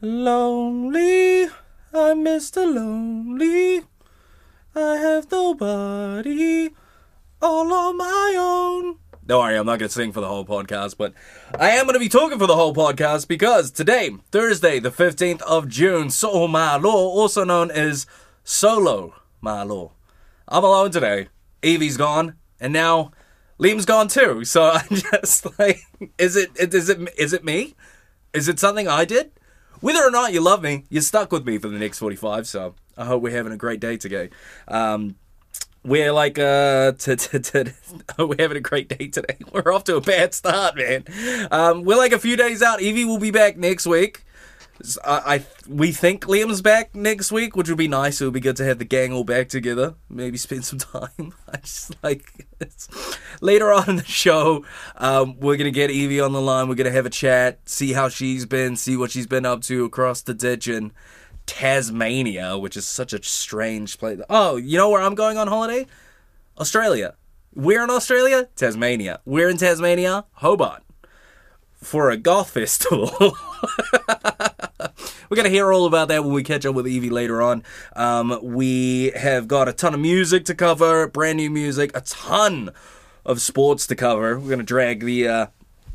[0.00, 1.46] Lonely,
[1.92, 2.72] I'm Mr.
[2.72, 3.82] Lonely.
[4.72, 6.68] I have nobody
[7.42, 8.98] all on my own.
[9.26, 11.14] Don't worry, I'm not going to sing for the whole podcast, but
[11.58, 15.42] I am going to be talking for the whole podcast because today, Thursday, the 15th
[15.42, 18.06] of June, So'omalo, also known as
[18.44, 19.94] Solo Malo.
[20.46, 21.26] I'm alone today.
[21.60, 23.10] Evie's gone, and now
[23.58, 24.44] Liam's gone too.
[24.44, 25.80] So I'm just like,
[26.18, 27.74] is it, is it, is it me?
[28.32, 29.32] Is it something I did?
[29.80, 32.74] Whether or not you love me, you're stuck with me for the next 45, so
[32.96, 34.30] I hope we're having a great day today.
[34.66, 35.16] Um,
[35.84, 37.72] we're like, uh, t- t- t-
[38.18, 39.36] we're having a great day today.
[39.52, 41.04] We're off to a bad start, man.
[41.50, 42.82] Um, we're like a few days out.
[42.82, 44.24] Evie will be back next week.
[45.04, 48.20] I, I we think Liam's back next week, which would be nice.
[48.20, 49.94] It would be good to have the gang all back together.
[50.08, 50.78] Maybe spend some
[51.18, 51.34] time.
[51.52, 52.46] I just like
[53.40, 54.64] later on in the show,
[54.96, 56.68] um, we're gonna get Evie on the line.
[56.68, 59.84] We're gonna have a chat, see how she's been, see what she's been up to
[59.84, 60.92] across the ditch in
[61.46, 64.20] Tasmania, which is such a strange place.
[64.30, 65.86] Oh, you know where I'm going on holiday?
[66.58, 67.14] Australia.
[67.54, 69.20] We're in Australia, Tasmania.
[69.24, 70.84] We're in Tasmania, Hobart,
[71.74, 73.10] for a golf festival.
[75.28, 77.62] We're going to hear all about that when we catch up with Evie later on.
[77.94, 82.70] Um, we have got a ton of music to cover, brand new music, a ton
[83.26, 84.38] of sports to cover.
[84.38, 85.46] We're going to drag the uh,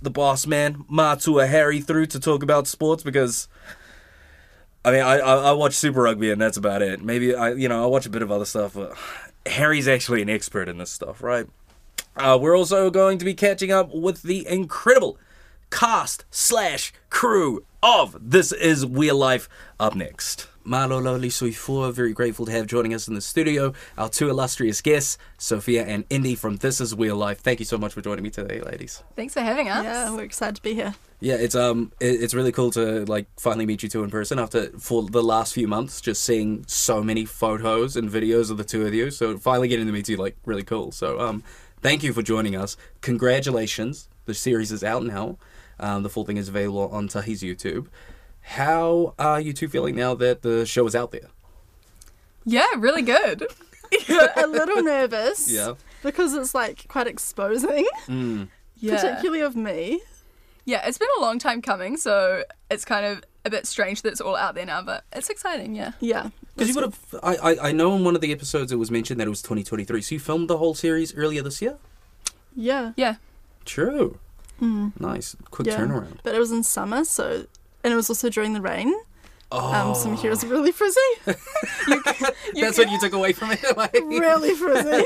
[0.01, 3.47] the boss man, Matua Harry, through to talk about sports because.
[4.85, 7.01] I mean, I, I I watch Super Rugby and that's about it.
[7.01, 8.93] Maybe I, you know, I watch a bit of other stuff, but
[9.45, 11.47] Harry's actually an expert in this stuff, right?
[12.17, 15.17] Uh, we're also going to be catching up with the incredible
[15.73, 19.49] cast slash crew of This Is Real Life
[19.79, 20.47] up next.
[20.63, 23.73] Marlo Loli Suifua, very grateful to have joining us in the studio.
[23.97, 27.39] Our two illustrious guests, Sophia and Indy from This Is Real Life.
[27.39, 29.03] Thank you so much for joining me today, ladies.
[29.15, 29.83] Thanks for having us.
[29.83, 30.93] Yeah, we're excited to be here.
[31.19, 34.37] Yeah, it's um, it, it's really cool to like finally meet you two in person
[34.37, 38.63] after for the last few months, just seeing so many photos and videos of the
[38.63, 39.09] two of you.
[39.09, 40.91] So finally getting to meet you, like, really cool.
[40.91, 41.43] So um,
[41.81, 42.77] thank you for joining us.
[43.01, 45.39] Congratulations, the series is out now.
[45.79, 47.87] Um, the full thing is available on Tahi's YouTube.
[48.41, 51.29] How are you two feeling now that the show is out there?
[52.45, 53.47] Yeah, really good.
[54.37, 55.49] a little nervous.
[55.51, 55.73] Yeah.
[56.01, 58.49] Because it's like quite exposing, Mm.
[58.77, 58.95] Yeah.
[58.95, 60.01] particularly of me.
[60.65, 64.09] Yeah, it's been a long time coming, so it's kind of a bit strange that
[64.11, 65.91] it's all out there now, but it's exciting, yeah.
[65.99, 66.29] Yeah.
[66.55, 68.91] Because you would have, I, I, I know in one of the episodes it was
[68.91, 70.01] mentioned that it was 2023.
[70.01, 71.77] So you filmed the whole series earlier this year.
[72.55, 72.93] Yeah.
[72.95, 73.15] Yeah.
[73.65, 74.19] True.
[74.61, 74.99] Mm.
[74.99, 75.77] Nice, quick Yeah.
[75.77, 76.17] turnaround.
[76.23, 77.45] But it was in summer, so
[77.83, 78.93] and it was also during the rain.
[79.51, 80.99] Oh, Um, so my hair was really frizzy.
[82.55, 83.77] that's what you took away from it.
[83.77, 85.03] like- really frizzy.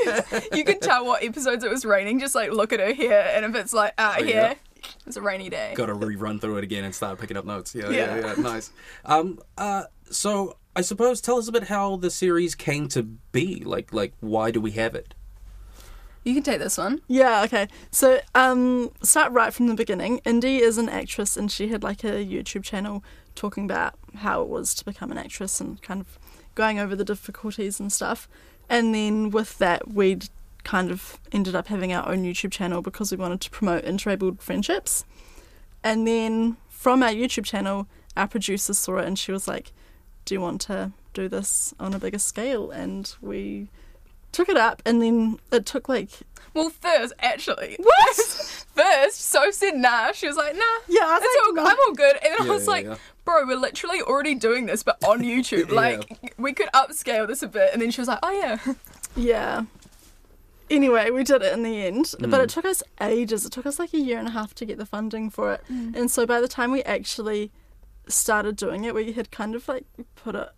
[0.56, 3.44] You can tell what episodes it was raining, just like look at her hair, and
[3.44, 4.34] if it's like out Oh, here,
[4.74, 4.90] yeah.
[5.06, 5.72] it's a rainy day.
[5.74, 7.74] Got to rerun through it again and start picking up notes.
[7.74, 8.34] Yeah, yeah, Yeah.
[8.36, 8.42] yeah.
[8.42, 8.70] Nice.
[9.04, 13.62] Um, uh, so I suppose tell us a bit how the series came to be.
[13.64, 15.12] Like, like why do we have it?
[16.28, 17.00] You can take this one.
[17.08, 17.68] Yeah, okay.
[17.90, 20.20] So, um, start right from the beginning.
[20.26, 23.02] Indy is an actress, and she had like a YouTube channel
[23.34, 26.18] talking about how it was to become an actress and kind of
[26.54, 28.28] going over the difficulties and stuff.
[28.68, 30.28] And then with that, we'd
[30.64, 34.42] kind of ended up having our own YouTube channel because we wanted to promote interabled
[34.42, 35.06] friendships.
[35.82, 37.86] And then from our YouTube channel,
[38.18, 39.72] our producer saw it and she was like,
[40.26, 42.70] Do you want to do this on a bigger scale?
[42.70, 43.70] And we
[44.32, 46.10] took it up, and then it took like
[46.54, 47.76] Well, first, actually.
[47.78, 48.16] What?
[48.78, 50.12] First, so said nah.
[50.12, 50.62] She was like, nah.
[50.86, 51.70] Yeah, I was It's all, like, nah.
[51.70, 52.16] I'm all good.
[52.22, 52.96] And then Yeah, I was yeah, like, yeah.
[53.24, 55.68] bro, we're literally already doing this, but on YouTube.
[55.70, 55.74] Yeah.
[55.74, 57.70] Like, we could upscale this a bit.
[57.72, 58.74] And then she was like, oh, yeah.
[59.16, 59.64] Yeah.
[60.70, 62.44] Anyway, we did it in the end, but Mm.
[62.44, 63.44] it took us ages.
[63.46, 65.62] It took us like a year and a half to get the funding for it.
[65.68, 67.50] And so by the time we actually
[68.06, 70.48] started doing it, we had kind of like put it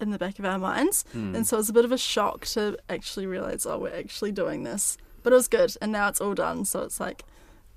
[0.00, 1.04] in the back of our minds.
[1.14, 1.34] Mm.
[1.34, 4.32] And so it was a bit of a shock to actually realize, oh, we're actually
[4.32, 4.96] doing this.
[5.22, 5.76] But it was good.
[5.80, 6.64] And now it's all done.
[6.64, 7.24] So it's like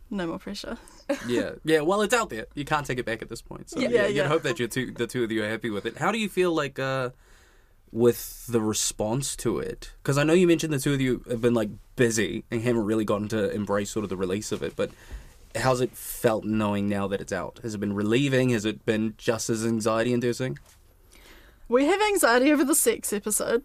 [0.09, 0.77] no more pressure.
[1.27, 1.81] yeah, yeah.
[1.81, 2.45] Well, it's out there.
[2.53, 3.69] You can't take it back at this point.
[3.69, 5.69] So Yeah, yeah, yeah, you'd hope that you two, the two of you, are happy
[5.69, 5.97] with it.
[5.97, 7.11] How do you feel like uh,
[7.91, 9.91] with the response to it?
[10.03, 12.85] Because I know you mentioned the two of you have been like busy and haven't
[12.85, 14.75] really gotten to embrace sort of the release of it.
[14.75, 14.91] But
[15.55, 17.59] how's it felt knowing now that it's out?
[17.63, 18.49] Has it been relieving?
[18.49, 20.59] Has it been just as anxiety inducing?
[21.71, 23.63] We have anxiety over the sex episode.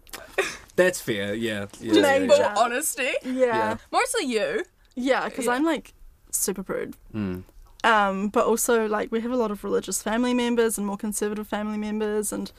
[0.75, 1.33] That's fair.
[1.33, 1.65] Yeah.
[1.79, 2.53] yeah, Just yeah, full yeah.
[2.57, 3.11] honesty.
[3.25, 3.77] Yeah.
[3.91, 4.63] Mostly you.
[4.95, 5.51] Yeah, because Yeah.
[5.53, 5.93] I'm like
[6.31, 6.95] super prude.
[7.13, 7.43] Mm.
[7.83, 11.47] Um, but also like we have a lot of religious family members and more conservative
[11.47, 12.51] family members and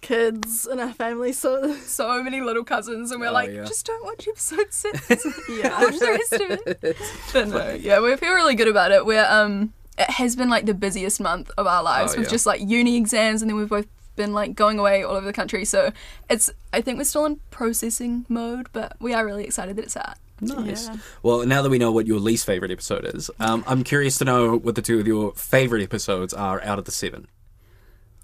[0.00, 1.32] kids in our family.
[1.32, 3.64] So So many little cousins, and we're Oh, like, yeah.
[3.64, 5.08] just don't watch episode six.
[5.50, 6.50] yeah, watch the rest of
[6.82, 6.96] it.
[7.32, 9.04] But no, yeah, we feel really good about it.
[9.04, 12.30] We're um it has been like the busiest month of our lives Oh, with yeah.
[12.32, 13.86] just like uni exams, and then we've both
[14.18, 15.64] been like going away all over the country.
[15.64, 15.92] So
[16.28, 19.96] it's I think we're still in processing mode, but we are really excited that it's
[19.96, 20.16] out.
[20.40, 20.86] Nice.
[20.88, 20.96] Yeah.
[21.22, 24.24] Well, now that we know what your least favorite episode is, um, I'm curious to
[24.24, 27.26] know what the two of your favorite episodes are out of the seven.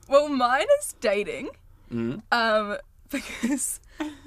[0.08, 1.48] Well, mine is dating.
[1.90, 2.76] Um,
[3.10, 3.80] because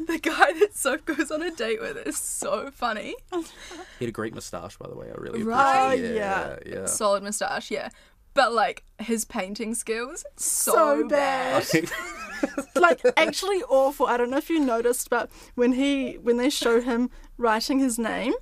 [0.07, 3.15] the guy that Soph goes on a date with is so funny.
[3.31, 5.07] He had a great moustache, by the way.
[5.09, 5.93] I really Right.
[5.93, 6.11] appreciate.
[6.11, 6.79] Oh, Yeah, yeah.
[6.81, 6.85] yeah.
[6.85, 7.89] Solid moustache, yeah.
[8.37, 11.65] But like his painting skills, so, So bad.
[11.73, 12.65] bad.
[12.75, 14.05] like actually awful.
[14.05, 17.97] I don't know if you noticed, but when he when they show him writing his
[17.97, 18.33] name,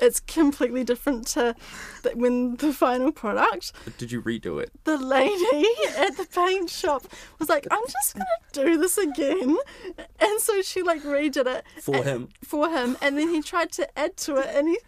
[0.00, 1.54] it's completely different to
[2.02, 3.72] the, when the final product.
[3.98, 4.70] Did you redo it?
[4.82, 7.06] The lady at the paint shop
[7.38, 9.56] was like, "I'm just gonna do this again,"
[10.18, 12.30] and so she like redid it For him.
[12.42, 14.78] for him, and then he tried to add to it, and he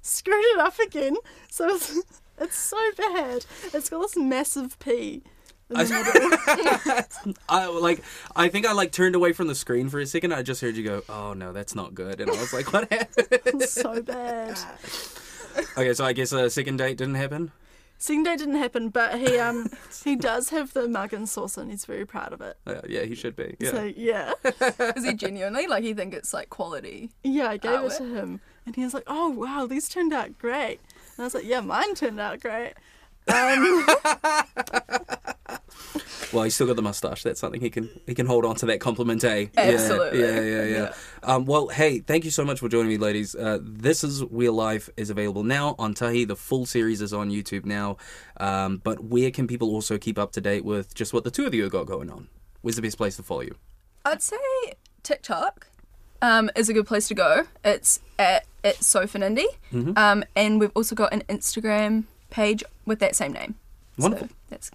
[0.00, 1.16] screwed it up again.
[1.50, 2.00] So it's,
[2.38, 3.44] it's so bad.
[3.72, 5.22] It's got this massive P.
[5.68, 7.36] In the middle.
[7.48, 8.02] I like.
[8.36, 10.32] I think I like turned away from the screen for a second.
[10.32, 12.90] I just heard you go, "Oh no, that's not good," and I was like, "What
[12.92, 14.56] happened?" So bad.
[15.76, 17.50] okay, so I guess a second date didn't happen.
[17.98, 19.66] Second date didn't happen, but he um
[20.04, 22.58] he does have the mug and saucer, and he's very proud of it.
[22.64, 23.56] Uh, yeah, he should be.
[23.58, 23.70] Yeah.
[23.70, 24.32] So yeah,
[24.94, 27.10] Is he genuinely like he think it's like quality?
[27.24, 30.38] yeah, I gave it to him, and he was like, "Oh wow, these turned out
[30.38, 30.78] great."
[31.18, 32.74] I was like, "Yeah, mine turned out great."
[33.28, 33.86] Um,
[36.32, 37.22] Well, he's still got the mustache.
[37.22, 39.22] That's something he can he can hold on to that compliment.
[39.24, 39.46] Eh?
[39.56, 40.20] Absolutely.
[40.20, 40.76] Yeah, yeah, yeah, yeah.
[40.76, 40.94] Yeah.
[41.22, 43.34] Um, well, hey, thank you so much for joining me, ladies.
[43.34, 46.24] Uh, this is Real Life is available now on Tahi.
[46.24, 47.96] The full series is on YouTube now.
[48.38, 51.46] Um, but where can people also keep up to date with just what the two
[51.46, 52.28] of you have got going on?
[52.62, 53.54] Where's the best place to follow you?
[54.04, 54.36] I'd say
[55.02, 55.68] TikTok
[56.22, 57.44] um, is a good place to go.
[57.64, 59.38] It's at it's Soph and
[59.72, 59.92] Mm-hmm.
[59.96, 63.54] um, and we've also got an Instagram page with that same name.
[63.98, 64.28] Wonderful.
[64.28, 64.70] So that's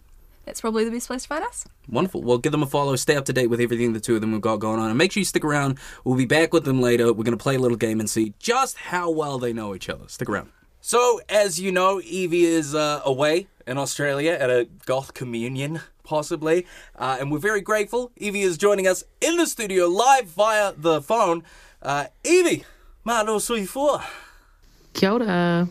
[0.45, 1.65] that's probably the best place to find us.
[1.87, 2.23] Wonderful.
[2.23, 2.95] Well, give them a follow.
[2.95, 4.89] Stay up to date with everything the two of them have got going on.
[4.89, 5.77] And make sure you stick around.
[6.03, 7.07] We'll be back with them later.
[7.13, 9.87] We're going to play a little game and see just how well they know each
[9.87, 10.05] other.
[10.07, 10.49] Stick around.
[10.81, 16.65] So, as you know, Evie is uh, away in Australia at a goth communion, possibly.
[16.95, 18.11] Uh, and we're very grateful.
[18.17, 21.43] Evie is joining us in the studio live via the phone.
[21.83, 22.65] Uh, Evie,
[23.03, 24.03] malo sui fua.
[24.93, 25.67] Kia ora.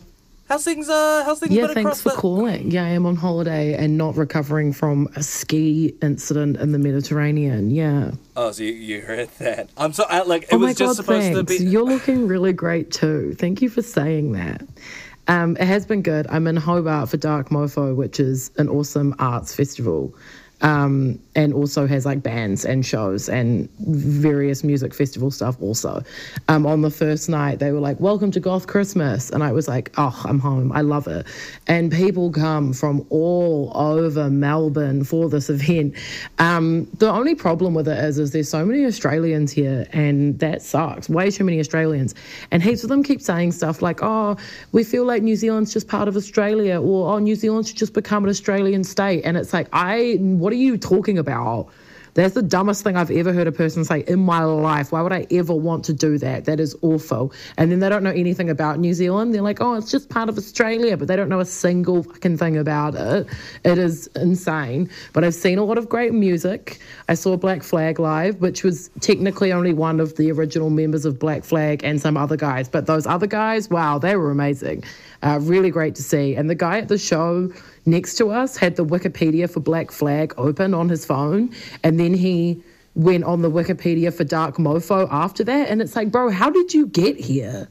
[0.49, 2.15] How's things, uh, how's things Yeah, been thanks across for the...
[2.15, 2.71] calling.
[2.71, 7.71] Yeah, I am on holiday and not recovering from a ski incident in the Mediterranean.
[7.71, 8.11] Yeah.
[8.35, 9.69] Oh, so you, you heard that.
[9.77, 11.53] I'm so, I, like, it oh was my just god, supposed thanks.
[11.53, 11.63] to be...
[11.63, 13.33] You're looking really great too.
[13.39, 14.61] Thank you for saying that.
[15.29, 16.27] Um, it has been good.
[16.29, 20.13] I'm in Hobart for Dark Mofo, which is an awesome arts festival.
[20.61, 26.03] Um, and also has like bands and shows and various music festival stuff also.
[26.47, 29.29] Um, on the first night, they were like, Welcome to Goth Christmas.
[29.29, 30.71] And I was like, Oh, I'm home.
[30.71, 31.25] I love it.
[31.67, 35.95] And people come from all over Melbourne for this event.
[36.39, 40.61] Um, the only problem with it is, is there's so many Australians here, and that
[40.61, 41.09] sucks.
[41.09, 42.13] Way too many Australians.
[42.51, 44.37] And heaps of them keep saying stuff like, Oh,
[44.71, 47.93] we feel like New Zealand's just part of Australia, or Oh, New Zealand should just
[47.93, 49.21] become an Australian state.
[49.23, 51.69] And it's like, I, what are you talking about?
[52.13, 54.91] That's the dumbest thing I've ever heard a person say in my life.
[54.91, 56.45] Why would I ever want to do that?
[56.45, 57.31] That is awful.
[57.57, 59.33] And then they don't know anything about New Zealand.
[59.33, 62.37] They're like, oh, it's just part of Australia, but they don't know a single fucking
[62.37, 63.27] thing about it.
[63.63, 64.89] It is insane.
[65.13, 66.79] But I've seen a lot of great music.
[67.07, 71.17] I saw Black Flag live, which was technically only one of the original members of
[71.17, 72.67] Black Flag and some other guys.
[72.67, 74.83] But those other guys, wow, they were amazing.
[75.23, 76.35] Uh, really great to see.
[76.35, 77.53] And the guy at the show
[77.85, 82.13] next to us had the Wikipedia for Black Flag open on his phone, and then
[82.13, 82.61] he
[82.95, 85.69] went on the Wikipedia for Dark Mofo after that.
[85.69, 87.69] And it's like, bro, how did you get here?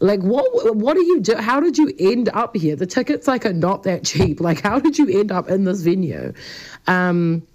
[0.00, 0.76] Like what?
[0.76, 1.36] What do you do?
[1.36, 2.74] How did you end up here?
[2.74, 4.40] The tickets like are not that cheap.
[4.50, 6.32] Like how did you end up in this venue?
[6.86, 7.46] Um,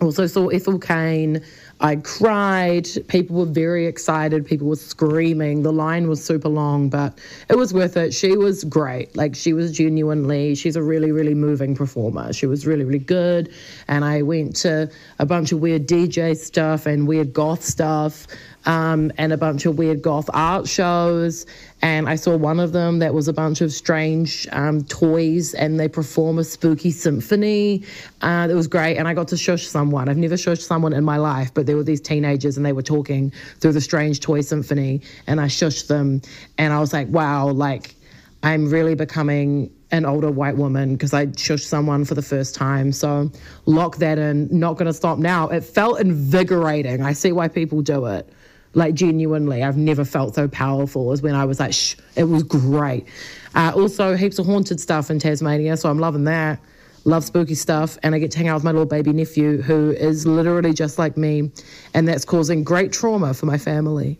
[0.00, 1.44] also saw Ethel Cain.
[1.82, 2.88] I cried.
[3.08, 4.44] People were very excited.
[4.44, 5.62] People were screaming.
[5.62, 7.18] The line was super long, but
[7.48, 8.12] it was worth it.
[8.12, 9.16] She was great.
[9.16, 12.34] Like she was genuinely, she's a really, really moving performer.
[12.34, 13.50] She was really, really good.
[13.88, 18.26] And I went to a bunch of weird DJ stuff and weird goth stuff.
[18.66, 21.46] Um, and a bunch of weird goth art shows.
[21.80, 25.80] And I saw one of them that was a bunch of strange um, toys, and
[25.80, 27.84] they perform a spooky symphony.
[28.20, 30.10] Uh, it was great, and I got to shush someone.
[30.10, 32.82] I've never shushed someone in my life, but there were these teenagers, and they were
[32.82, 36.20] talking through the strange toy symphony, and I shushed them,
[36.58, 37.94] and I was like, wow, like
[38.42, 42.92] I'm really becoming an older white woman because I shushed someone for the first time.
[42.92, 43.30] So
[43.66, 44.48] lock that in.
[44.56, 45.48] Not going to stop now.
[45.48, 47.02] It felt invigorating.
[47.02, 48.32] I see why people do it.
[48.74, 51.96] Like genuinely, I've never felt so powerful as when I was like, shh.
[52.14, 53.06] It was great.
[53.54, 56.60] Uh, also, heaps of haunted stuff in Tasmania, so I'm loving that.
[57.04, 59.90] Love spooky stuff, and I get to hang out with my little baby nephew, who
[59.90, 61.50] is literally just like me,
[61.94, 64.18] and that's causing great trauma for my family.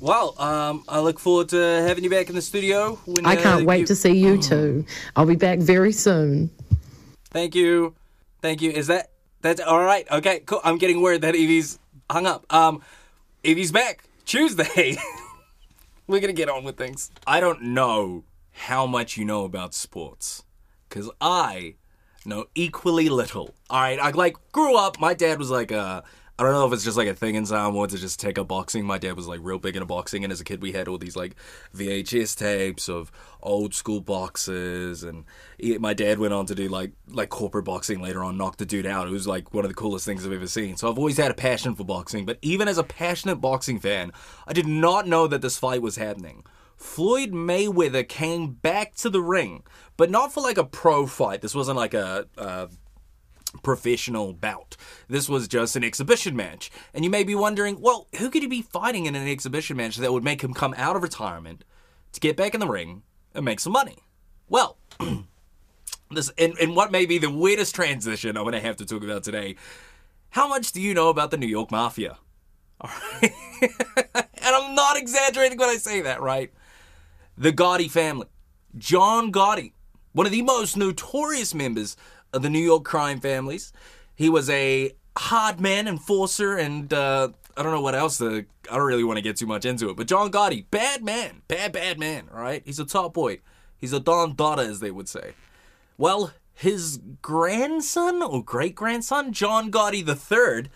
[0.00, 2.98] Well, um, I look forward to having you back in the studio.
[3.04, 4.86] When, I uh, can't wait you- to see you too.
[5.14, 6.50] I'll be back very soon.
[7.30, 7.94] Thank you,
[8.40, 8.70] thank you.
[8.70, 9.10] Is that
[9.42, 10.08] that's all right?
[10.10, 10.60] Okay, cool.
[10.64, 11.78] I'm getting word that Evie's
[12.10, 12.46] hung up.
[12.52, 12.80] Um,
[13.44, 14.96] Evie's back Tuesday.
[16.06, 17.10] We're gonna get on with things.
[17.26, 18.22] I don't know
[18.52, 20.44] how much you know about sports,
[20.88, 21.74] cause I
[22.24, 23.52] know equally little.
[23.68, 25.00] All right, I like grew up.
[25.00, 26.04] My dad was like a.
[26.42, 28.48] I don't know if it's just like a thing in Samoa to just take up
[28.48, 28.84] boxing.
[28.84, 30.98] My dad was like real big into boxing, and as a kid, we had all
[30.98, 31.36] these like
[31.72, 35.04] VHS tapes of old school boxes.
[35.04, 35.24] And
[35.56, 38.66] he, my dad went on to do like like corporate boxing later on, knocked the
[38.66, 39.06] dude out.
[39.06, 40.76] It was like one of the coolest things I've ever seen.
[40.76, 42.26] So I've always had a passion for boxing.
[42.26, 44.10] But even as a passionate boxing fan,
[44.44, 46.42] I did not know that this fight was happening.
[46.76, 49.62] Floyd Mayweather came back to the ring,
[49.96, 51.40] but not for like a pro fight.
[51.40, 52.26] This wasn't like a.
[52.36, 52.68] a
[53.62, 54.76] professional bout.
[55.08, 56.70] This was just an exhibition match.
[56.94, 59.96] And you may be wondering, well, who could he be fighting in an exhibition match
[59.96, 61.64] that would make him come out of retirement
[62.12, 63.02] to get back in the ring
[63.34, 63.98] and make some money?
[64.48, 64.76] Well,
[66.10, 69.02] this in, in what may be the weirdest transition I'm going to have to talk
[69.02, 69.56] about today.
[70.30, 72.18] How much do you know about the New York Mafia?
[72.80, 72.90] All
[73.22, 73.32] right.
[74.14, 76.52] and I'm not exaggerating when I say that, right?
[77.36, 78.26] The Gotti family.
[78.76, 79.72] John Gotti,
[80.12, 81.96] one of the most notorious members
[82.32, 83.72] of the New York crime families.
[84.14, 88.18] He was a hard man, enforcer, and uh, I don't know what else.
[88.18, 91.04] The I don't really want to get too much into it, but John Gotti, bad
[91.04, 92.28] man, bad bad man.
[92.32, 93.40] Right, he's a top boy.
[93.78, 95.32] He's a Don Dada, as they would say.
[95.98, 100.70] Well, his grandson or great grandson, John Gotti III,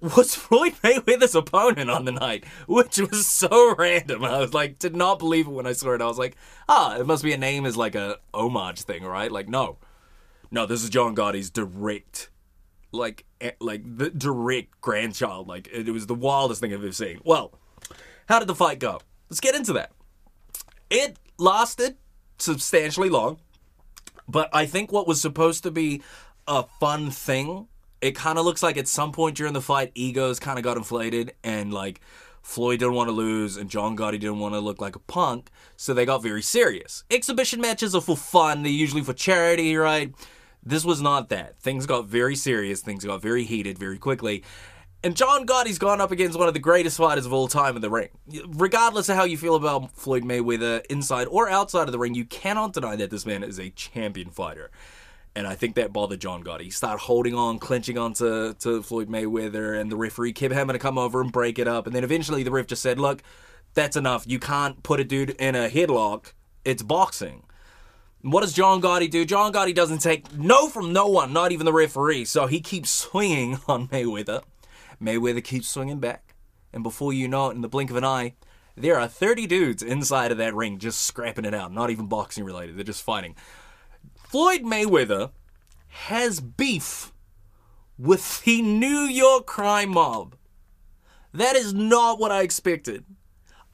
[0.00, 4.24] was Floyd Mayweather's opponent on the night, which was so random.
[4.24, 6.02] I was like, did not believe it when I saw it.
[6.02, 6.36] I was like,
[6.68, 9.30] ah, it must be a name as like a homage thing, right?
[9.30, 9.78] Like, no,
[10.54, 12.30] no, this is John Gotti's direct,
[12.92, 15.48] like, eh, like the direct grandchild.
[15.48, 17.20] Like, it, it was the wildest thing I've ever seen.
[17.24, 17.58] Well,
[18.28, 19.00] how did the fight go?
[19.28, 19.90] Let's get into that.
[20.90, 21.96] It lasted
[22.38, 23.40] substantially long,
[24.28, 26.02] but I think what was supposed to be
[26.46, 27.66] a fun thing,
[28.00, 30.76] it kind of looks like at some point during the fight, egos kind of got
[30.76, 32.00] inflated and like
[32.42, 35.50] Floyd didn't want to lose and John Gotti didn't want to look like a punk,
[35.76, 37.02] so they got very serious.
[37.10, 40.14] Exhibition matches are for fun, they're usually for charity, right?
[40.64, 41.58] This was not that.
[41.58, 44.42] Things got very serious, things got very heated very quickly.
[45.02, 47.82] And John Gotti's gone up against one of the greatest fighters of all time in
[47.82, 48.08] the ring.
[48.48, 52.24] Regardless of how you feel about Floyd Mayweather, inside or outside of the ring, you
[52.24, 54.70] cannot deny that this man is a champion fighter.
[55.36, 56.62] And I think that bothered John Gotti.
[56.62, 60.72] He started holding on, clenching on to, to Floyd Mayweather, and the referee kept having
[60.72, 61.86] to come over and break it up.
[61.86, 63.22] And then eventually the ref just said, Look,
[63.74, 64.24] that's enough.
[64.26, 66.32] You can't put a dude in a headlock.
[66.64, 67.42] It's boxing.
[68.24, 69.26] What does John Gotti do?
[69.26, 72.24] John Gotti doesn't take no from no one, not even the referee.
[72.24, 74.42] So he keeps swinging on Mayweather.
[75.00, 76.34] Mayweather keeps swinging back.
[76.72, 78.32] And before you know it, in the blink of an eye,
[78.76, 81.70] there are 30 dudes inside of that ring just scrapping it out.
[81.70, 82.78] Not even boxing related.
[82.78, 83.36] They're just fighting.
[84.16, 85.30] Floyd Mayweather
[85.88, 87.12] has beef
[87.98, 90.34] with the New York crime mob.
[91.34, 93.04] That is not what I expected.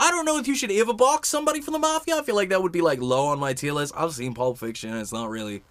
[0.03, 2.17] I don't know if you should ever box somebody from the mafia.
[2.17, 3.93] I feel like that would be like low on my tier list.
[3.95, 4.97] I've seen Pulp Fiction.
[4.97, 5.63] It's not really.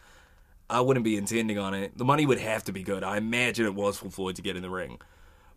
[0.70, 1.98] I wouldn't be intending on it.
[1.98, 3.04] The money would have to be good.
[3.04, 5.02] I imagine it was for Floyd to get in the ring.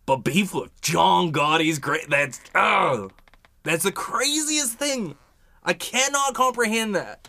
[0.06, 2.08] But beef with John Gotti's great.
[2.08, 3.10] That's oh,
[3.62, 5.16] that's the craziest thing.
[5.62, 7.28] I cannot comprehend that.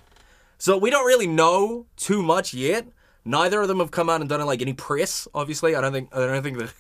[0.58, 2.88] So we don't really know too much yet.
[3.26, 5.28] Neither of them have come out and done like any press.
[5.36, 6.16] Obviously, I don't think.
[6.16, 6.74] I don't think that.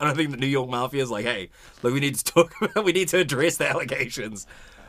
[0.00, 1.50] I don't think the New York Mafia is like, hey,
[1.82, 4.46] look, we need to talk about, we need to address the allegations.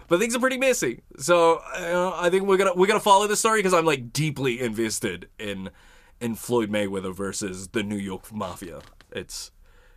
[0.07, 1.01] But things are pretty messy.
[1.17, 4.59] So uh, I think we're gonna we're gonna follow the story because I'm like deeply
[4.59, 5.69] invested in
[6.19, 8.81] in Floyd Mayweather versus the New York Mafia.
[9.11, 9.51] It's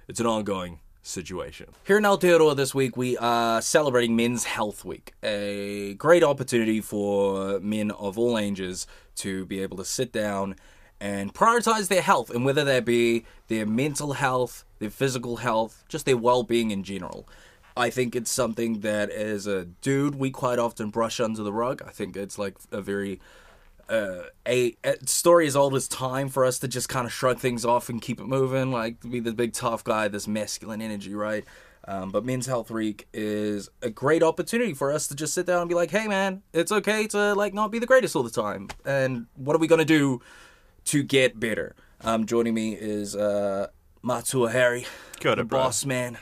[0.09, 1.71] it's an ongoing situation.
[1.87, 7.61] Here in Aotearoa this week, we are celebrating Men's Health Week, a great opportunity for
[7.61, 8.87] men of all ages
[9.17, 10.57] to be able to sit down
[11.01, 16.07] and prioritize their health, and whether that be their mental health, their physical health, just
[16.07, 17.29] their well being in general.
[17.77, 21.81] I think it's something that as a dude, we quite often brush under the rug.
[21.87, 23.21] I think it's like a very
[23.89, 27.39] uh, a, a story as old as time for us to just kind of shrug
[27.39, 31.15] things off and keep it moving, like be the big tough guy, this masculine energy,
[31.15, 31.45] right?
[31.87, 35.63] Um, but Men's Health Week is a great opportunity for us to just sit down
[35.63, 38.31] and be like, "Hey, man, it's okay to like not be the greatest all the
[38.31, 40.21] time, and what are we gonna do
[40.89, 43.69] to get better?" Um, joining me is uh,
[44.03, 44.87] Matua Harry,
[45.19, 45.59] Kia ora, the bro.
[45.61, 46.19] boss man,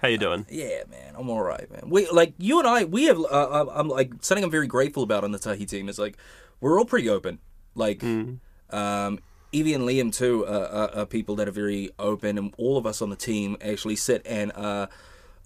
[0.00, 0.46] How you doing?
[0.48, 1.90] Yeah, man, I'm all right, man.
[1.90, 2.84] We like you and I.
[2.84, 3.18] We have.
[3.18, 6.16] Uh, I'm like something I'm very grateful about on the Tahi team is like
[6.60, 7.38] we're all pretty open.
[7.74, 8.02] Like,
[8.70, 9.20] um,
[9.52, 12.86] Evie and Liam too uh, are, are people that are very open, and all of
[12.86, 14.88] us on the team actually sit and are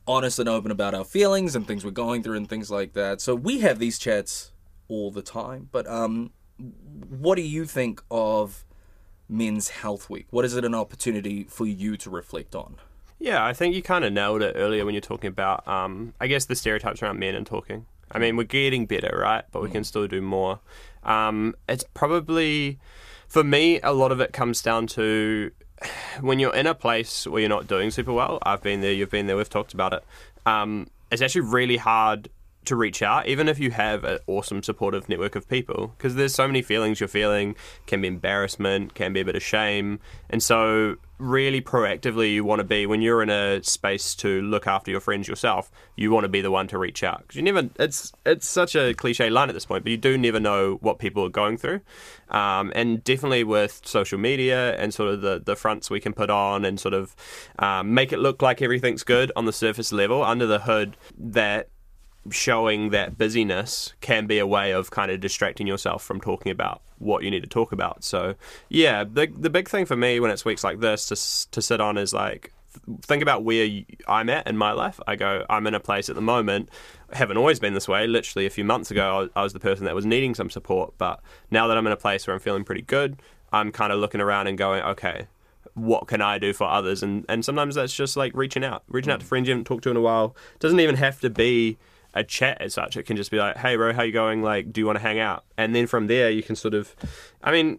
[0.07, 3.21] honest and open about our feelings and things we're going through and things like that.
[3.21, 4.53] So we have these chats
[4.89, 5.69] all the time.
[5.71, 6.31] But um,
[7.09, 8.65] what do you think of
[9.29, 10.27] Men's Health Week?
[10.31, 12.77] What is it an opportunity for you to reflect on?
[13.19, 16.27] Yeah, I think you kind of nailed it earlier when you're talking about, um, I
[16.27, 17.87] guess, the stereotypes around men and talking.
[18.11, 19.45] I mean, we're getting better, right?
[19.53, 20.61] But we can still do more.
[21.05, 22.79] Um, it's probably,
[23.29, 25.51] for me, a lot of it comes down to
[26.21, 28.39] when you're in a place where you're not doing super well.
[28.43, 30.05] I've been there, you've been there, we've talked about it.
[30.45, 32.29] Um, it's actually really hard
[32.65, 36.35] to reach out, even if you have an awesome supportive network of people, because there's
[36.35, 37.57] so many feelings you're feeling.
[37.87, 40.01] Can be embarrassment, can be a bit of shame,
[40.31, 44.67] and so really proactively you want to be when you're in a space to look
[44.67, 45.71] after your friends yourself.
[45.97, 47.69] You want to be the one to reach out because you never.
[47.79, 50.99] It's it's such a cliche line at this point, but you do never know what
[50.99, 51.81] people are going through,
[52.29, 56.31] um, and definitely with social media and sort of the the fronts we can put
[56.31, 57.15] on and sort of
[57.59, 60.23] um, make it look like everything's good on the surface level.
[60.23, 61.69] Under the hood, that
[62.31, 66.81] showing that busyness can be a way of kind of distracting yourself from talking about
[66.99, 68.05] what you need to talk about.
[68.05, 68.35] So,
[68.69, 71.81] yeah, the the big thing for me when it's weeks like this to to sit
[71.81, 72.53] on is like
[73.03, 73.69] think about where
[74.09, 74.99] I'm at in my life.
[75.07, 76.71] I go, I'm in a place at the moment.
[77.13, 78.07] Haven't always been this way.
[78.07, 80.49] Literally a few months ago, I was, I was the person that was needing some
[80.49, 83.21] support, but now that I'm in a place where I'm feeling pretty good,
[83.53, 85.27] I'm kind of looking around and going, okay,
[85.75, 87.03] what can I do for others?
[87.03, 89.85] And and sometimes that's just like reaching out, reaching out to friends you haven't talked
[89.85, 90.37] to in a while.
[90.55, 91.79] It doesn't even have to be
[92.15, 92.97] a chat as such.
[92.97, 94.43] It can just be like, hey, bro, how you going?
[94.43, 95.45] Like, do you want to hang out?
[95.57, 96.95] And then from there, you can sort of,
[97.43, 97.79] I mean,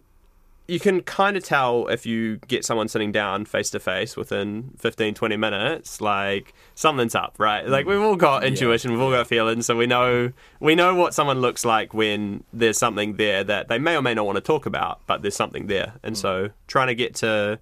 [0.66, 4.70] you can kind of tell if you get someone sitting down face to face within
[4.78, 7.68] 15, 20 minutes, like something's up, right?
[7.68, 11.12] Like we've all got intuition, we've all got feelings, so we know we know what
[11.12, 14.40] someone looks like when there's something there that they may or may not want to
[14.40, 15.94] talk about, but there's something there.
[16.02, 17.58] And so trying to get to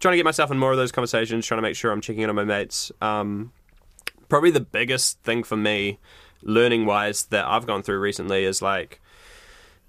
[0.00, 2.22] trying to get myself in more of those conversations, trying to make sure I'm checking
[2.22, 2.90] in on my mates.
[3.02, 3.52] Um,
[4.28, 5.98] probably the biggest thing for me,
[6.42, 9.00] learning wise, that I've gone through recently is like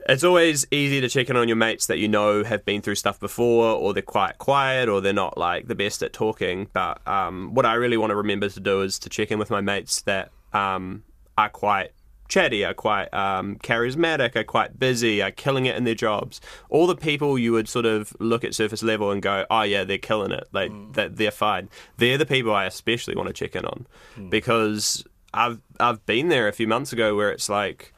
[0.08, 2.96] it's always easy to check in on your mates that you know have been through
[2.96, 6.70] stuff before, or they're quite quiet, or they're not like the best at talking.
[6.72, 9.50] But um, what I really want to remember to do is to check in with
[9.50, 11.04] my mates that um,
[11.38, 11.92] are quite
[12.28, 16.42] chatty, are quite um, charismatic, are quite busy, are killing it in their jobs.
[16.70, 19.84] All the people you would sort of look at surface level and go, oh yeah,
[19.84, 21.70] they're killing it, like that they're fine.
[21.98, 23.86] They're the people I especially want to check in on
[24.30, 27.94] because I've I've been there a few months ago where it's like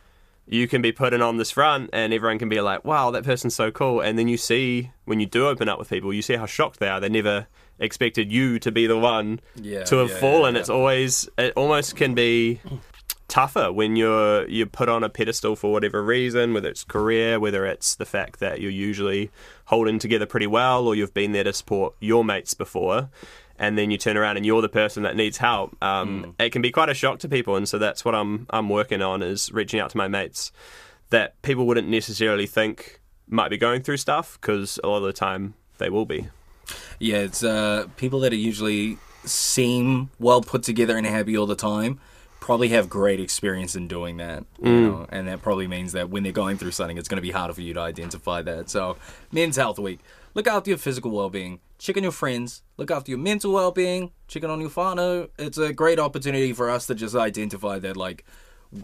[0.48, 3.54] you can be putting on this front and everyone can be like, wow, that person's
[3.54, 4.02] so cool.
[4.02, 6.80] And then you see, when you do open up with people, you see how shocked
[6.80, 7.00] they are.
[7.00, 7.46] They never
[7.78, 10.56] expected you to be the one Yeah, to have yeah, fallen.
[10.56, 12.62] yeah, It's always, it almost can be
[13.30, 17.66] tougher when you're you're put on a pedestal for whatever reason, whether it's career, whether
[17.66, 19.32] it's the fact that you're usually
[19.66, 23.10] holding together pretty well, or you've been there to support your mates before,
[23.58, 25.82] and then you turn around and you're the person that needs help.
[25.82, 28.68] Um, It can be quite a shock to people, and so that's what I'm I'm
[28.68, 30.52] working on is reaching out to my mates
[31.10, 35.14] that people wouldn't necessarily think might be going through stuff because a lot of the
[35.14, 36.28] time they will be.
[37.00, 41.56] Yeah, it's uh, people that are usually seem well put together and happy all the
[41.56, 42.00] time
[42.50, 44.44] probably have great experience in doing that.
[44.60, 44.82] You mm.
[44.82, 47.30] know, and that probably means that when they're going through something, it's going to be
[47.30, 48.72] harder for you to identify that.
[48.72, 48.98] So,
[49.32, 50.00] Men's Health Week.
[50.34, 51.60] Look after your physical well being.
[51.78, 52.64] Check on your friends.
[52.78, 54.14] Look after your mental well being.
[54.28, 55.30] Check in on your whānau.
[55.38, 58.26] It's a great opportunity for us to just identify that, like,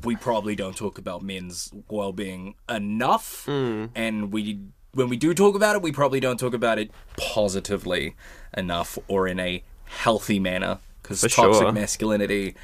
[0.04, 3.48] we probably don't talk about men's well being enough.
[3.48, 3.90] Mm.
[3.96, 4.60] And we
[4.94, 8.16] when we do talk about it, we probably don't talk about it positively
[8.56, 11.72] enough or in a healthy manner because toxic sure.
[11.72, 12.56] masculinity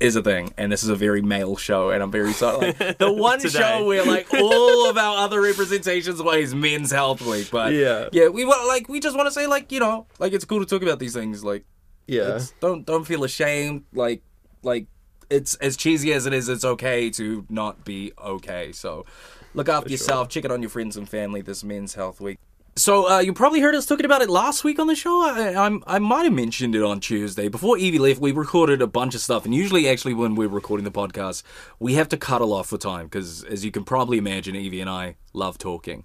[0.00, 2.74] is a thing, and this is a very male show, and I'm very sorry.
[2.78, 7.22] Like, the one show where like all of our other representations were is Men's Health
[7.22, 8.08] Week, but Yeah.
[8.12, 10.60] yeah, we want like we just want to say like you know like it's cool
[10.60, 11.64] to talk about these things, like
[12.06, 12.36] Yeah.
[12.36, 14.22] it's, don't don't feel ashamed, like
[14.62, 14.86] like
[15.30, 18.72] it's as cheesy as it is, it's okay to not be okay.
[18.72, 19.06] So
[19.54, 22.38] look after yourself, check it on your friends and family this Men's Health Week.
[22.76, 25.22] So uh, you probably heard us talking about it last week on the show.
[25.22, 28.20] I, I'm, I might have mentioned it on Tuesday before Evie left.
[28.20, 31.44] We recorded a bunch of stuff, and usually, actually, when we're recording the podcast,
[31.78, 34.80] we have to cut a lot for time because, as you can probably imagine, Evie
[34.80, 36.04] and I love talking.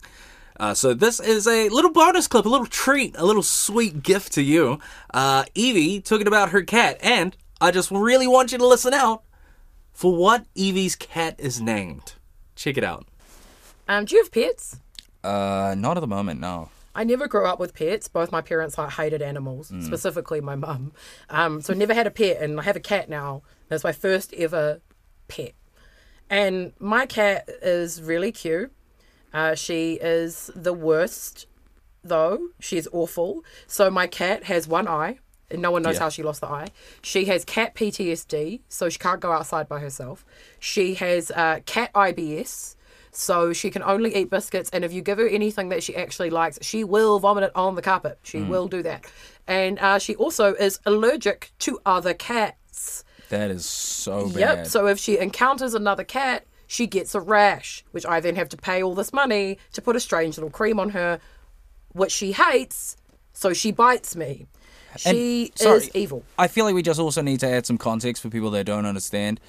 [0.59, 4.33] Uh, so this is a little bonus clip, a little treat, a little sweet gift
[4.33, 4.77] to you.
[5.11, 9.23] Uh, Evie talking about her cat, and I just really want you to listen out
[9.91, 12.13] for what Evie's cat is named.
[12.55, 13.07] Check it out.
[13.87, 14.77] Um, do you have pets?
[15.23, 16.69] Uh, not at the moment, no.
[16.95, 18.07] I never grew up with pets.
[18.07, 20.91] Both my parents like hated animals, specifically my mum.
[21.29, 23.43] Um, so I never had a pet, and I have a cat now.
[23.67, 24.81] That's my first ever
[25.27, 25.53] pet.
[26.29, 28.71] And my cat is really cute.
[29.33, 31.45] Uh, she is the worst,
[32.03, 32.49] though.
[32.59, 33.43] She's awful.
[33.67, 35.19] So my cat has one eye,
[35.51, 36.01] and no one knows Yeah.
[36.01, 36.67] how she lost the eye.
[37.01, 40.25] She has cat PTSD, so she can't go outside by herself.
[40.59, 42.75] She has uh, cat IBS,
[43.19, 44.69] so she can only eat biscuits.
[44.71, 47.75] And if you give her anything that she actually likes, she will vomit it on
[47.75, 48.17] the carpet.
[48.23, 49.05] She will do that.
[49.45, 53.03] And uh, she also is allergic to other cats.
[53.29, 54.39] That is so bad.
[54.39, 54.67] Yep.
[54.67, 58.57] So if she encounters another cat, she gets a rash, which I then have to
[58.57, 61.19] pay all this money to put a strange little cream on her,
[61.91, 62.95] which she hates.
[63.33, 64.47] So she bites me.
[64.97, 65.77] She sorry.
[65.77, 66.23] is evil.
[66.37, 68.85] I feel like we just also need to add some context for people that don't
[68.85, 69.39] understand.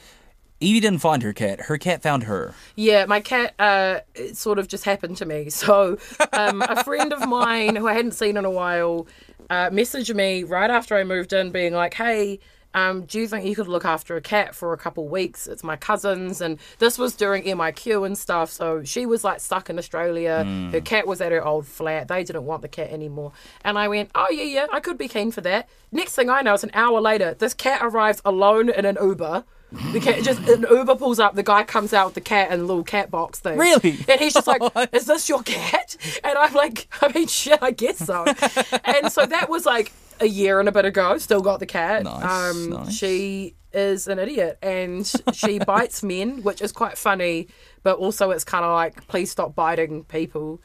[0.61, 1.62] Evie didn't find her cat.
[1.62, 2.55] Her cat found her.
[2.77, 5.49] Yeah, my cat uh, it sort of just happened to me.
[5.61, 5.99] So
[6.33, 9.07] um, a friend of mine who I hadn't seen in a while
[9.51, 12.40] uh, messaged me right after I moved in, being like, "Hey."
[12.73, 15.49] Um, do you think you could look after a cat for a couple weeks?
[15.49, 18.49] It's my cousin's, and this was during MIQ and stuff.
[18.49, 20.44] So she was like stuck in Australia.
[20.70, 22.07] Her cat was at her old flat.
[22.07, 23.33] They didn't want the cat anymore.
[23.64, 25.68] And I went, Oh, yeah, yeah, I could be keen for that.
[25.90, 27.35] Next thing I know, it's an hour later.
[27.35, 29.44] This cat arrives alone in an Uber.
[29.92, 31.35] The cat just an Uber pulls up.
[31.35, 33.56] The guy comes out with the cat and a little cat box thing.
[33.56, 33.98] Really?
[34.09, 37.70] And he's just like, "Is this your cat?" And I'm like, "I mean, shit, I
[37.70, 38.24] guess so."
[38.85, 41.18] and so that was like a year and a bit ago.
[41.18, 42.02] Still got the cat.
[42.02, 42.94] Nice, um, nice.
[42.94, 47.48] She is an idiot and she bites men, which is quite funny,
[47.83, 50.61] but also it's kind of like, please stop biting people.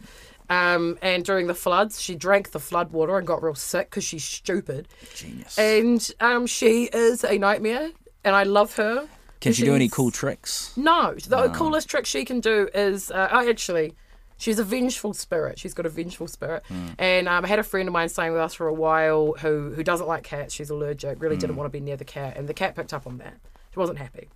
[0.49, 4.03] Um, and during the floods, she drank the flood water and got real sick because
[4.03, 4.87] she's stupid.
[5.15, 5.57] Genius.
[5.57, 7.91] And um, she is a nightmare,
[8.25, 9.07] and I love her.
[9.39, 10.75] Can she do any cool tricks?
[11.29, 13.93] no, the coolest trick she can do is uh, oh, actually,
[14.37, 15.59] she's a vengeful spirit.
[15.59, 16.63] She's got a vengeful spirit,
[16.97, 19.71] and um, I had a friend of mine staying with us for a while who
[19.71, 20.53] who doesn't like cats.
[20.53, 21.21] She's allergic.
[21.21, 23.35] Really didn't want to be near the cat, and the cat picked up on that.
[23.71, 24.29] She wasn't happy.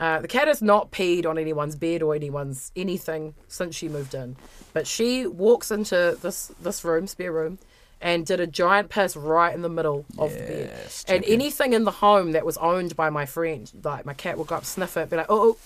[0.00, 4.14] Uh, the cat has not peed on anyone's bed or anyone's anything since she moved
[4.14, 4.36] in,
[4.72, 7.58] but she walks into this this room, spare room,
[8.00, 10.70] and did a giant piss right in the middle of the bed.
[10.72, 14.38] Yes, And anything in the home that was owned by my friend, like my cat
[14.38, 15.56] would go up, sniff it, be like, oh, oh,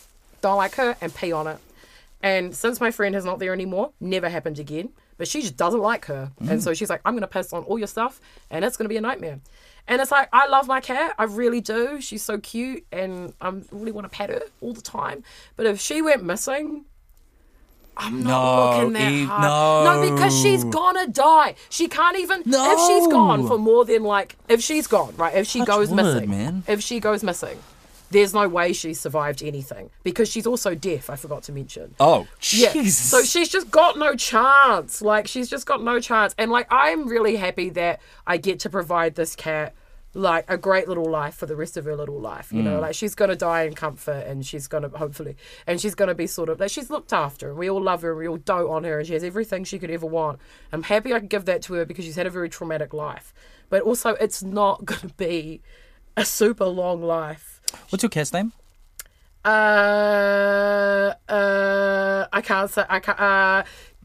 [0.41, 1.59] don't like her, and pee on it.
[2.23, 4.91] And since my friend is not there anymore, never happened again.
[5.19, 6.33] But she just doesn't like her.
[6.49, 8.87] And so she's like, I'm going to piss on all your stuff, and it's going
[8.87, 9.41] to be a nightmare.
[9.87, 11.15] And it's like, I love my cat.
[11.19, 12.01] I really do.
[12.01, 15.23] She's so cute, and I really want to pet her all the time.
[15.57, 16.87] But if she went missing,
[17.97, 20.03] I'm not No, looking that Eve, hard.
[20.03, 20.15] no.
[20.15, 21.55] because she's gonna die.
[21.69, 22.43] She can't even.
[22.47, 22.73] no.
[22.73, 25.35] If she's gone for more than like, if she's gone, right?
[25.35, 26.63] If she goes wood, missing, man.
[26.67, 27.59] if she goes missing,
[28.11, 31.09] there's no way she survived anything because she's also deaf.
[31.11, 31.95] I forgot to mention.
[32.01, 32.73] Oh, Yeah.
[32.73, 33.11] Jesus.
[33.11, 35.01] So she's just got no chance.
[35.03, 36.35] Like she's just got no chance.
[36.39, 39.75] And like I'm really happy that I get to provide this cat
[40.15, 42.53] like a great little life for the rest of her little life.
[42.53, 46.15] You know, like she's gonna die in comfort and she's gonna hopefully and she's gonna
[46.15, 48.37] be sort of like she's looked after and we all love her and we all
[48.37, 50.39] dote on her and she has everything she could ever want.
[50.71, 53.33] I'm happy I can give that to her because she's had a very traumatic life.
[53.71, 55.63] But also it's not gonna be
[56.17, 57.61] a super long life.
[57.89, 58.53] What's your cat's name?
[59.45, 62.85] Uh, uh, I can't say.
[62.89, 63.19] I can't.
[63.19, 63.65] Uh,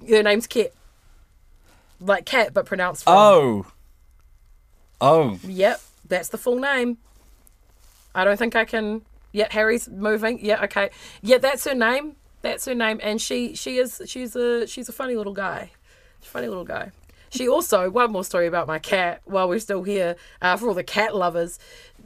[0.10, 0.74] her name's Kit.
[2.00, 3.04] Like cat, but pronounced.
[3.04, 3.14] From.
[3.16, 3.66] Oh.
[5.00, 5.40] Oh.
[5.44, 6.98] Yep, that's the full name.
[8.16, 9.02] I don't think I can.
[9.32, 10.44] Yeah, Harry's moving.
[10.44, 10.90] Yeah, okay.
[11.22, 12.16] Yeah, that's her name.
[12.42, 15.72] That's her name, and she she is she's a she's a funny little guy.
[16.22, 16.92] Funny little guy.
[17.30, 19.22] She also one more story about my cat.
[19.26, 21.60] While we're still here, uh, for all the cat lovers,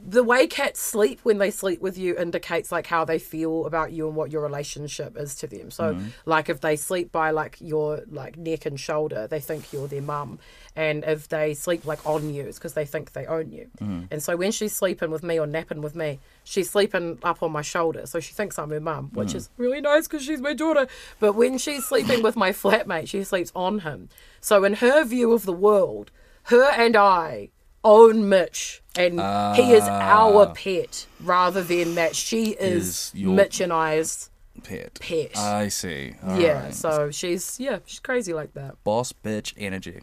[0.04, 3.92] the way cats sleep when they sleep with you indicates like how they feel about
[3.92, 5.70] you and what your relationship is to them.
[5.70, 9.86] So, like if they sleep by like your like neck and shoulder, they think you're
[9.86, 10.40] their mum,
[10.74, 13.68] and if they sleep like on you, it's because they think they own you.
[13.80, 14.04] Mm-hmm.
[14.10, 17.52] And so when she's sleeping with me or napping with me, she's sleeping up on
[17.52, 19.36] my shoulder, so she thinks I'm her mum, which mm.
[19.36, 20.86] is really nice because she's my daughter.
[21.20, 24.08] But when she's sleeping with my flatmate, she sleeps on him.
[24.40, 26.10] So in her view of the world,
[26.44, 27.50] her and I
[27.84, 29.14] own Mitch, and
[29.56, 30.22] he is ah.
[30.22, 34.30] our pet rather than that she is, Is your- Mitch and I's
[34.62, 34.98] Pet.
[35.00, 35.36] pet.
[35.36, 36.14] I see.
[36.22, 36.74] All yeah, right.
[36.74, 38.82] so she's yeah, she's crazy like that.
[38.84, 40.02] boss bitch energy.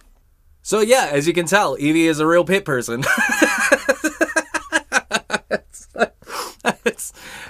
[0.61, 3.03] So yeah, as you can tell, Evie is a real pit person.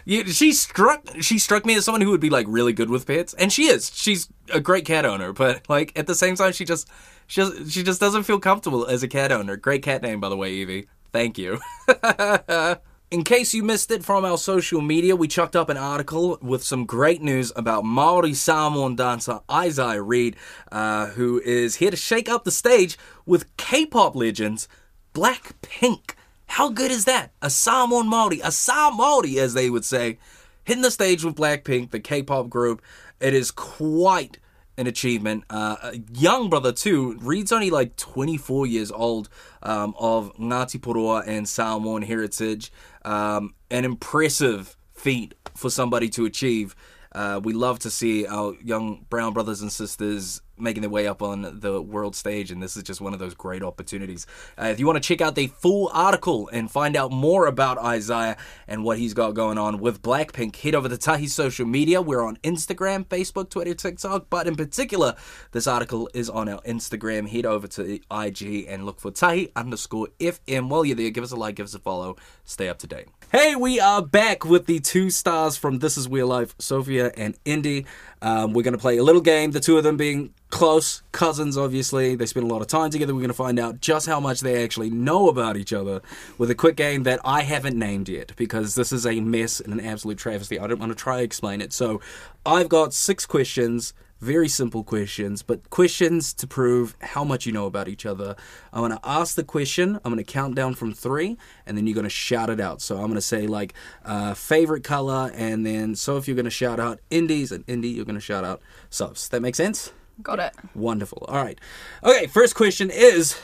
[0.09, 3.05] You, she struck she struck me as someone who would be like really good with
[3.05, 3.91] pits, and she is.
[3.93, 6.89] She's a great cat owner, but like at the same time, she just
[7.27, 9.55] she just, she just doesn't feel comfortable as a cat owner.
[9.55, 10.87] Great cat name, by the way, Evie.
[11.11, 11.59] Thank you.
[13.11, 16.63] in case you missed it from our social media, we chucked up an article with
[16.63, 20.35] some great news about Maori Samoan dancer Isaiah Reed,
[20.71, 24.67] uh, who is here to shake up the stage with K-pop legends
[25.15, 26.11] Blackpink.
[26.45, 27.31] How good is that?
[27.41, 30.19] A Samoan Maori, a Samoan as they would say,
[30.63, 32.79] hitting the stage with Blackpink, the K-pop group.
[33.19, 34.37] It is quite
[34.79, 35.43] an achievement.
[35.49, 37.17] Uh, a young brother too.
[37.21, 39.29] Reed's only like 24 years old,
[39.61, 42.71] um, of Ngāti Porou and Samoan heritage.
[43.03, 46.75] Um, an impressive feat for somebody to achieve.
[47.11, 51.21] Uh, we love to see our young brown brothers and sisters making their way up
[51.21, 54.25] on the world stage, and this is just one of those great opportunities.
[54.57, 57.77] Uh, if you want to check out the full article and find out more about
[57.77, 62.01] Isaiah and what he's got going on with Blackpink, head over to Tahi's social media.
[62.01, 65.15] We're on Instagram, Facebook, Twitter, TikTok, but in particular,
[65.51, 67.29] this article is on our Instagram.
[67.29, 70.69] Head over to IG and look for Tahi underscore FM.
[70.69, 73.07] While you're there, give us a like, give us a follow, stay up to date.
[73.31, 77.37] Hey, we are back with the two stars from This Is Real Life, Sophia and
[77.45, 77.85] Indy.
[78.23, 81.57] Um, we're going to play a little game, the two of them being close cousins,
[81.57, 82.15] obviously.
[82.15, 83.13] They spend a lot of time together.
[83.13, 86.01] We're going to find out just how much they actually know about each other
[86.37, 89.73] with a quick game that I haven't named yet because this is a mess and
[89.73, 90.59] an absolute travesty.
[90.59, 91.71] I don't want to try to explain it.
[91.73, 92.01] So
[92.45, 93.93] I've got six questions.
[94.21, 98.35] Very simple questions, but questions to prove how much you know about each other.
[98.73, 101.87] I'm going to ask the question, I'm going to count down from three, and then
[101.87, 102.81] you're going to shout it out.
[102.81, 106.43] So I'm going to say, like, uh, favorite color, and then so if you're going
[106.43, 109.29] to shout out Indy's, and Indy, you're going to shout out subs.
[109.29, 109.93] That make sense?
[110.21, 110.53] Got it.
[110.75, 111.25] Wonderful.
[111.27, 111.59] All right.
[112.03, 113.39] Okay, first question is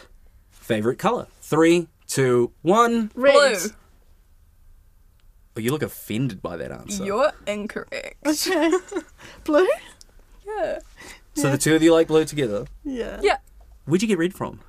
[0.51, 1.27] favorite color.
[1.41, 3.11] Three, two, one.
[3.15, 3.33] Red.
[3.33, 3.69] Blue.
[5.57, 7.05] Oh, you look offended by that answer.
[7.05, 8.17] You're incorrect.
[9.45, 9.67] Blue?
[10.45, 10.79] Yeah.
[11.33, 12.65] so the two of you like blue together.
[12.83, 13.19] Yeah.
[13.23, 13.37] Yeah.
[13.85, 14.59] Where'd you get red from?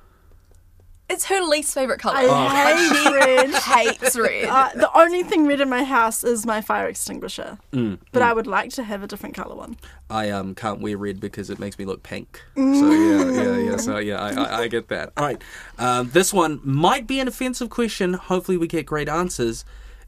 [1.09, 2.17] It's her least favorite color.
[2.17, 3.49] I hate red.
[3.53, 4.45] hates red.
[4.45, 7.57] Uh, the only thing red in my house is my fire extinguisher.
[7.71, 9.77] Mm, But I would like to have a different colour one.
[10.09, 12.41] I um can't wear red because it makes me look pink.
[12.55, 13.77] So yeah, yeah, yeah.
[13.77, 15.13] So yeah, I, I, I get that.
[15.15, 15.41] All right,
[15.77, 18.13] um, this one might be an offensive question.
[18.13, 19.63] Hopefully, we get great answers.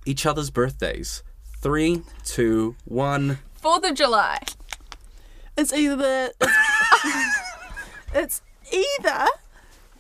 [0.05, 1.23] Each other's birthdays.
[1.61, 3.39] Three, two, one.
[3.55, 4.39] Fourth of July.
[5.57, 7.39] It's either it's,
[8.13, 9.25] it's either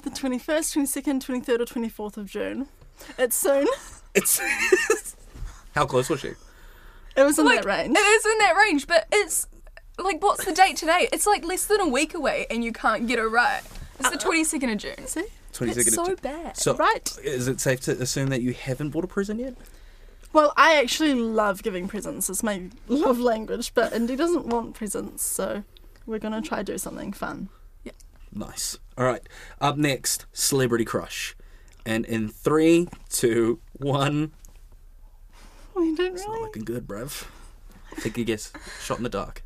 [0.03, 2.67] the twenty first, twenty second, twenty third, or twenty fourth of June.
[3.17, 3.67] It's soon.
[4.15, 4.41] It's
[5.75, 6.29] how close was she?
[7.15, 7.95] It was in Like that range.
[7.95, 9.45] it is in that range, but it's
[9.99, 11.07] like what's the date today?
[11.13, 13.61] It's like less than a week away, and you can't get it right.
[13.99, 15.05] It's the uh, uh, twenty second of June.
[15.05, 15.25] See?
[15.53, 16.05] Twenty It's second.
[16.05, 16.57] so bad.
[16.57, 17.17] So Right.
[17.23, 19.53] Is it safe to assume that you haven't bought a present yet?
[20.33, 22.29] Well, I actually love giving presents.
[22.31, 25.63] It's my love language, but Indy doesn't want presents, so
[26.07, 27.49] we're gonna try do something fun.
[28.33, 28.77] Nice.
[28.97, 29.21] All right.
[29.59, 31.35] Up next, celebrity crush,
[31.85, 34.31] and in three, two, one.
[35.75, 36.43] Oh, we don't It's not really.
[36.43, 37.25] looking good, bruv.
[38.01, 38.51] Take a guess.
[38.81, 39.43] Shot in the dark.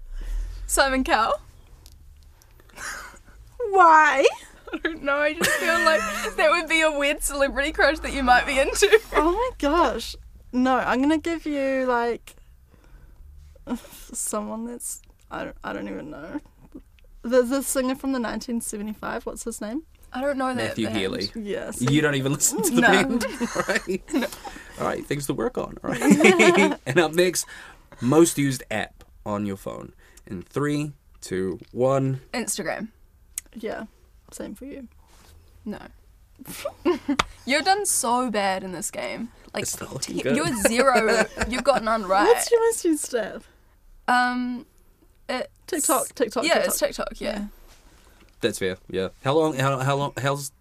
[0.67, 1.39] Simon Cowell.
[3.69, 4.25] Why?
[4.73, 5.17] I don't know.
[5.17, 6.01] I just feel like
[6.35, 8.99] that would be a weird celebrity crush that you might be into.
[9.15, 10.15] Oh my gosh.
[10.51, 12.35] No, I'm gonna give you like
[14.13, 16.39] someone that's I don't, I don't even know.
[17.23, 19.25] There's a singer from the 1975.
[19.25, 19.83] What's his name?
[20.11, 20.55] I don't know that.
[20.55, 20.97] Matthew band.
[20.97, 21.31] Healy.
[21.35, 21.81] Yes.
[21.81, 22.87] You don't even listen to the No.
[22.91, 23.25] band.
[23.55, 24.35] All right.
[24.79, 25.05] All right.
[25.05, 25.77] Things to work on.
[25.83, 26.77] All right.
[26.85, 27.45] and up next,
[28.01, 29.93] most used app on your phone.
[30.27, 32.21] In three, two, one.
[32.33, 32.89] Instagram.
[33.55, 33.85] Yeah.
[34.31, 34.87] Same for you.
[35.65, 35.79] No.
[37.45, 39.29] You've done so bad in this game.
[39.53, 40.35] Like It's not looking good.
[40.35, 41.25] you're zero.
[41.47, 42.25] You've got none right.
[42.25, 43.43] What's your most used app?
[44.07, 44.65] Um,
[45.29, 46.07] it, TikTok.
[46.15, 46.43] TikTok.
[46.43, 46.67] Yeah, TikTok.
[46.69, 47.21] it's TikTok.
[47.21, 47.45] Yeah.
[48.41, 48.77] That's fair.
[48.89, 49.09] Yeah.
[49.23, 49.55] How long?
[49.55, 50.13] How, how long?
[50.21, 50.51] How's?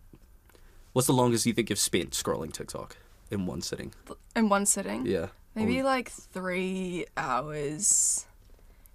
[0.93, 2.97] What's the longest you think you've spent scrolling TikTok
[3.31, 3.93] in one sitting?
[4.37, 5.07] in one sitting.
[5.07, 5.29] Yeah.
[5.55, 8.27] Maybe Oh, like three hours.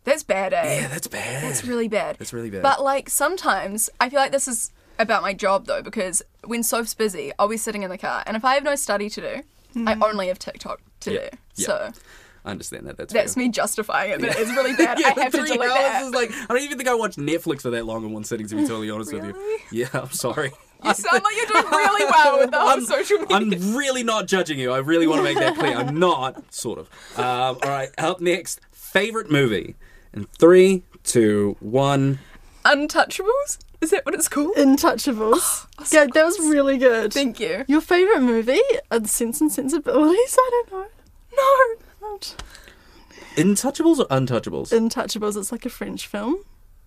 [0.03, 0.81] That's bad, eh?
[0.81, 1.43] Yeah, that's bad.
[1.43, 2.17] That's really bad.
[2.17, 2.63] That's really bad.
[2.63, 6.93] But like sometimes I feel like this is about my job though because when Soph's
[6.93, 9.85] busy, I'll be sitting in the car, and if I have no study to do,
[9.85, 11.37] I only have TikTok to Yeah, do.
[11.55, 11.65] yeah.
[11.65, 11.91] So
[12.47, 12.95] I understand that.
[12.95, 13.43] That's that's fair.
[13.43, 14.97] me justifying it, but it's really bad.
[14.97, 16.03] Yeah, I have to three delete hours that.
[16.05, 18.47] is like I don't even think I watched Netflix for that long in one sitting.
[18.47, 19.33] To be totally honest with you.
[19.33, 19.63] Really?
[19.71, 20.51] Yeah, I'm sorry.
[20.85, 23.35] You sound like you're doing really well with the whole I'm, social media.
[23.35, 24.71] I'm really not judging you.
[24.71, 25.75] I really want to make that clear.
[25.75, 26.87] I'm not, sort of.
[27.17, 29.75] Um, all right, up next, favorite movie.
[30.13, 32.19] In three, two, one.
[32.63, 33.57] Untouchables?
[33.81, 34.55] Is that what it's called?
[34.55, 35.65] Untouchables.
[35.91, 37.11] yeah, that was really good.
[37.11, 37.65] Thank you.
[37.67, 38.61] Your favorite movie?
[38.91, 40.37] Uh, Sense and Sensibilities?
[40.39, 40.87] I don't know.
[41.35, 41.86] No.
[42.11, 42.35] Not.
[43.35, 44.71] Intouchables or Untouchables?
[44.71, 45.37] Untouchables.
[45.37, 46.37] It's like a French film.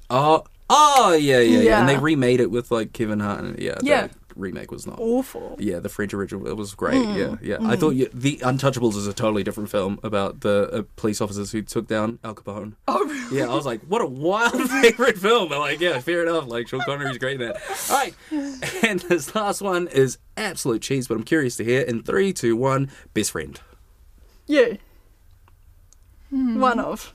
[0.08, 3.40] Oh, oh yeah, yeah, yeah, And they remade it with like Kevin Hart.
[3.44, 4.02] And, yeah, Yeah.
[4.08, 4.98] that- remake was not.
[4.98, 5.56] Awful.
[5.60, 7.04] Yeah, the French original it was great.
[7.16, 7.58] Yeah, yeah.
[7.60, 11.52] I thought you, the Untouchables is a totally different film about the uh, police officers
[11.52, 12.74] who took down Al Capone.
[12.88, 13.38] Oh, really?
[13.38, 15.52] Yeah, I was like, what a wild favorite film.
[15.52, 16.46] I'm like, yeah, fair enough.
[16.48, 17.60] Like Sean Connery's great in that.
[17.90, 18.14] All right,
[18.84, 21.82] and this last one is absolute cheese, but I'm curious to hear.
[21.82, 23.60] In three, two, one, best friend.
[26.30, 26.58] You.
[26.58, 27.14] One of.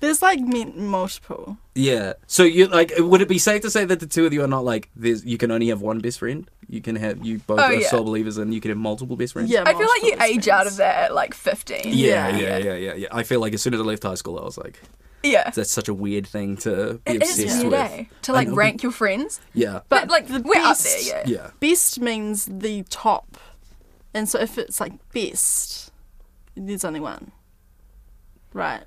[0.00, 1.58] There's like multiple.
[1.76, 2.14] Yeah.
[2.26, 4.48] So you like, would it be safe to say that the two of you are
[4.48, 6.50] not like, there's you can only have one best friend?
[6.68, 7.88] You can have you both Oh, are yeah.
[7.88, 9.48] soul believers, and you can have multiple best friends.
[9.50, 9.62] Yeah.
[9.64, 11.82] I feel like you multiple age out of that at like 15.
[11.84, 12.36] Yeah, Yeah.
[12.36, 13.08] yeah, yeah, yeah, yeah.
[13.12, 14.80] I feel like as soon as I left high school, I was like,
[15.22, 15.50] Yeah.
[15.50, 17.80] that's such a weird thing to be It is obsessed weird, with.
[17.80, 18.04] eh?
[18.22, 19.40] To like know, rank your friends.
[19.54, 19.82] Yeah.
[19.88, 21.22] But like, the we're up there, yeah.
[21.26, 21.50] Yeah.
[21.60, 23.36] Best means the top.
[24.12, 25.92] And so if it's like best,
[26.56, 27.30] there's only one.
[28.52, 28.82] Right.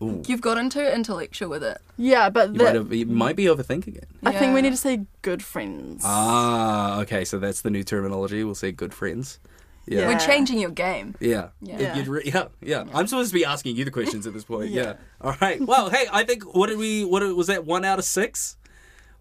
[0.00, 1.78] You've gotten too intellectual with it.
[1.96, 4.08] Yeah, but You the, might, have, you might be overthinking it.
[4.24, 4.60] I think we Yeah.
[4.60, 6.02] need to say good friends.
[6.06, 7.24] Ah, okay.
[7.24, 8.44] So that's the new terminology.
[8.44, 9.40] We'll say good friends.
[9.86, 10.06] Yeah.
[10.06, 10.18] We're Yeah.
[10.18, 11.16] changing your game.
[11.18, 11.48] Yeah.
[11.60, 11.78] Yeah.
[11.78, 12.84] If you'd re- yeah, yeah.
[12.94, 14.70] I'm supposed to be asking you the questions at this point.
[14.70, 14.82] yeah.
[14.82, 14.92] Yeah.
[15.20, 15.60] All right.
[15.66, 17.04] Well, hey, I think what did we?
[17.06, 17.64] What was that?
[17.64, 18.56] One out of six.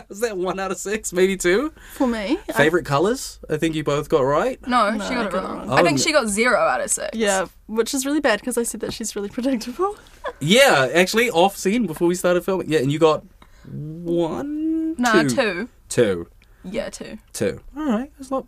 [0.09, 1.13] was that one out of six?
[1.13, 1.73] Maybe two.
[1.95, 2.39] For me.
[2.49, 3.39] I- Favorite colors?
[3.49, 4.61] I think you both got right.
[4.67, 5.59] No, No, she got I it got it wrong.
[5.59, 5.71] wrong.
[5.71, 7.11] Oh, I think Oh, she got zero out of six.
[7.17, 9.97] yeah, which is really bad because I said that she's really predictable.
[10.41, 12.71] Yeah, actually, off scene before we started filming.
[12.71, 13.25] Yeah, and you got
[13.65, 14.95] one.
[14.97, 15.29] Nah, two.
[15.31, 15.69] two.
[15.89, 16.29] Two.
[16.65, 17.19] Yeah, two.
[17.33, 17.61] Two.
[17.77, 18.13] All right.
[18.19, 18.47] That's not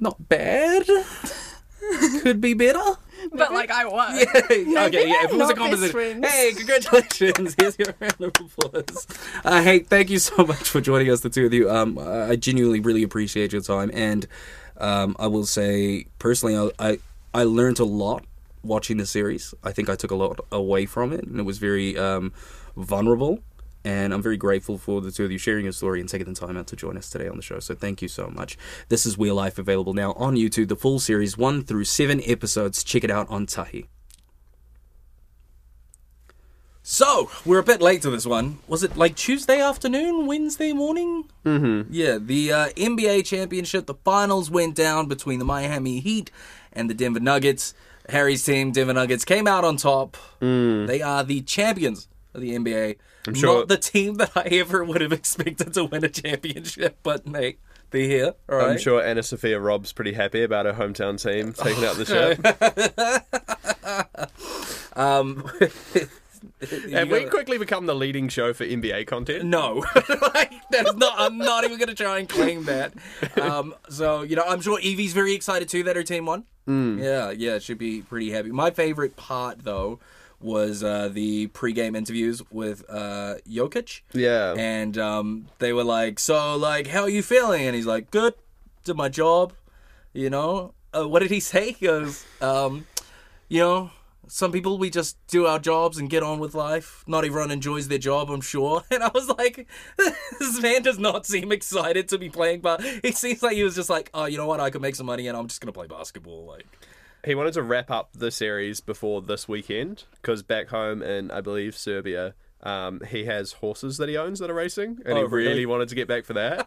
[0.00, 0.86] not bad.
[2.22, 2.80] Could be better.
[3.32, 4.14] But like I won.
[4.16, 6.22] okay, yeah, if it was a composition.
[6.22, 7.54] Hey, congratulations.
[7.58, 9.06] Here's your round of applause.
[9.44, 11.70] Uh, hey, thank you so much for joining us, the two of you.
[11.70, 13.90] Um, I genuinely really appreciate your time.
[13.94, 14.26] And
[14.78, 16.98] um, I will say, personally, I, I,
[17.34, 18.24] I learned a lot
[18.62, 19.54] watching the series.
[19.64, 22.32] I think I took a lot away from it, and it was very um,
[22.76, 23.40] vulnerable.
[23.84, 26.38] And I'm very grateful for the two of you sharing your story and taking the
[26.38, 27.60] time out to join us today on the show.
[27.60, 28.58] So thank you so much.
[28.88, 32.84] This is Wheel Life available now on YouTube, the full series, one through seven episodes.
[32.84, 33.86] Check it out on Tahi.
[36.82, 38.58] So, we're a bit late to this one.
[38.66, 41.28] Was it like Tuesday afternoon, Wednesday morning?
[41.44, 41.92] Mm-hmm.
[41.92, 46.30] Yeah, the uh, NBA championship, the finals went down between the Miami Heat
[46.72, 47.74] and the Denver Nuggets.
[48.08, 50.16] Harry's team, Denver Nuggets, came out on top.
[50.40, 52.96] They are the champions of the NBA.
[53.26, 56.98] I'm sure- Not the team that I ever would have expected to win a championship,
[57.02, 57.58] but mate,
[57.90, 58.34] they're here.
[58.48, 58.70] All right.
[58.70, 62.40] I'm sure AnnaSophia Robb's pretty happy about her hometown team taking out the ship.
[64.96, 65.48] Um,
[66.92, 69.44] Have we quickly become the leading show for NBA content?
[69.44, 71.14] No, like, that is not.
[71.18, 72.92] I'm not even going to try and claim that.
[73.40, 76.44] Um, so you know, I'm sure Evie's very excited too that her team won.
[76.66, 78.50] Yeah, yeah, should be pretty happy.
[78.50, 79.98] My favorite part though
[80.40, 84.02] was uh, the pre-game interviews with uh, Jokic.
[84.12, 84.54] Yeah.
[84.56, 88.34] and um, they were like, "So, like, how are you feeling?" And he's like, "Good,
[88.84, 89.52] did my job."
[90.12, 91.72] You know, uh, what did he say?
[91.72, 92.86] He goes, um,
[93.48, 93.90] "You know."
[94.32, 97.02] Some people we just do our jobs and get on with life.
[97.08, 98.84] Not everyone enjoys their job, I'm sure.
[98.92, 99.66] And I was like,
[100.38, 103.74] this man does not seem excited to be playing, but he seems like he was
[103.74, 104.60] just like, oh, you know what?
[104.60, 106.46] I could make some money and I'm just gonna play basketball.
[106.46, 106.64] Like,
[107.24, 111.40] He wanted to wrap up the series before this weekend because back home in, I
[111.40, 115.34] believe, Serbia, um, he has horses that he owns that are racing, and Oh, he
[115.34, 115.66] really, really?
[115.66, 116.66] wanted to get back for that.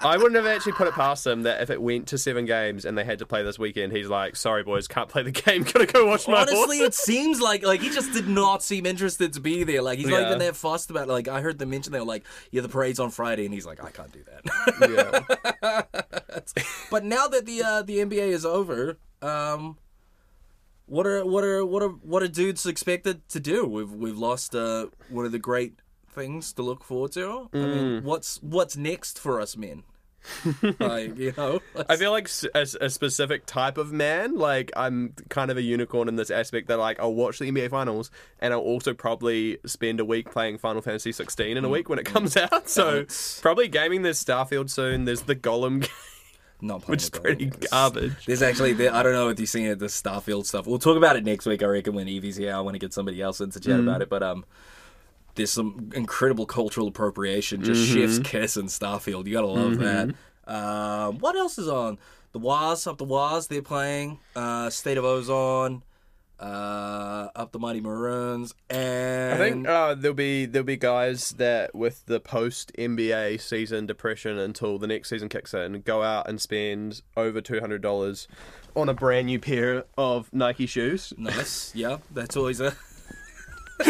[0.00, 2.84] I wouldn't have actually put it past him that if it went to seven games
[2.84, 5.64] and they had to play this weekend, he's like, "Sorry, boys, can't play the game.
[5.64, 8.86] Gotta go watch my Honestly, horse." it seems like like he just did not seem
[8.86, 9.82] interested to be there.
[9.82, 11.08] Like he's not even that fussed about.
[11.08, 11.12] It.
[11.12, 13.66] Like I heard them mention they were like, yeah, the parade's on Friday, and he's
[13.66, 15.50] like, I can't do that.
[15.62, 15.82] yeah.
[16.92, 19.78] but now that the uh, the NBA is over, um,
[20.88, 23.66] what are what are what are what are dudes expected to do?
[23.66, 25.74] We've we've lost uh, one of the great
[26.10, 27.48] things to look forward to.
[27.52, 27.70] I Mm.
[27.74, 29.84] mean, what's what's next for us men?
[30.80, 34.36] like you know, I feel like a specific type of man.
[34.36, 37.70] Like I'm kind of a unicorn in this aspect that like I'll watch the NBA
[37.70, 41.88] finals and I'll also probably spend a week playing Final Fantasy 16 in a week
[41.88, 42.68] when it comes out.
[42.68, 43.06] So
[43.42, 44.02] probably gaming.
[44.02, 45.04] There's Starfield soon.
[45.04, 45.90] There's the Gollum game,
[46.60, 47.68] not playing which is pretty Golden.
[47.70, 48.26] garbage.
[48.26, 50.66] There's actually, there, I don't know if you've seen it, the Starfield stuff.
[50.66, 52.54] We'll talk about it next week, I reckon, when Evie's here.
[52.54, 54.08] I want to get somebody else in to chat about it.
[54.08, 54.44] But um,
[55.36, 57.62] there's some incredible cultural appropriation.
[57.62, 59.26] Just Chef's Kiss and Starfield.
[59.26, 60.14] You gotta love that.
[60.46, 61.98] Um, what else is on?
[62.32, 64.18] The Waz, Up the Waz, they're playing.
[64.34, 65.82] Uh, State of Origin.
[66.40, 68.54] Uh, Up the Mighty Maroons.
[68.70, 73.86] And I think uh, there'll be there'll be guys that with the post NBA season
[73.86, 78.28] depression until the next season kicks in go out and spend over two hundred dollars
[78.76, 81.12] on a brand new pair of Nike shoes.
[81.18, 81.74] Nice.
[81.74, 82.74] Yeah, that's always a.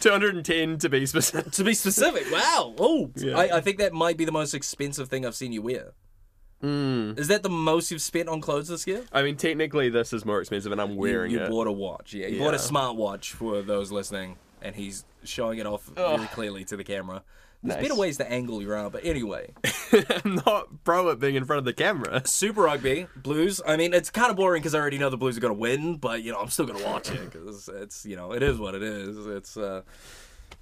[0.00, 1.52] Two hundred and ten to be specific.
[1.52, 2.24] to be specific.
[2.32, 2.74] Wow.
[2.78, 3.36] Oh, Yeah.
[3.36, 5.92] I, I think that might be the most expensive thing I've seen you wear.
[6.62, 7.18] Mm.
[7.18, 9.04] Is that the most you've spent on clothes this year?
[9.12, 11.50] I mean, technically, this is more expensive, and I'm wearing you, you it.
[11.50, 12.12] bought a watch.
[12.14, 12.62] Yeah, you bought a Yeah.
[12.62, 17.22] smartwatch for those listening, and he's showing it off very clearly to the camera.
[17.62, 17.88] There's Nice.
[17.88, 19.52] better ways to angle your arm, but anyway.
[20.24, 22.22] I'm not pro at being in front of the camera.
[22.24, 23.60] Super Rugby, Blues.
[23.66, 25.58] I mean, it's kind of boring because I already know the Blues are going to
[25.58, 28.44] win, but, you know, I'm still going to watch it because it's, you know, it
[28.44, 29.26] is what it is.
[29.26, 29.82] It's, uh,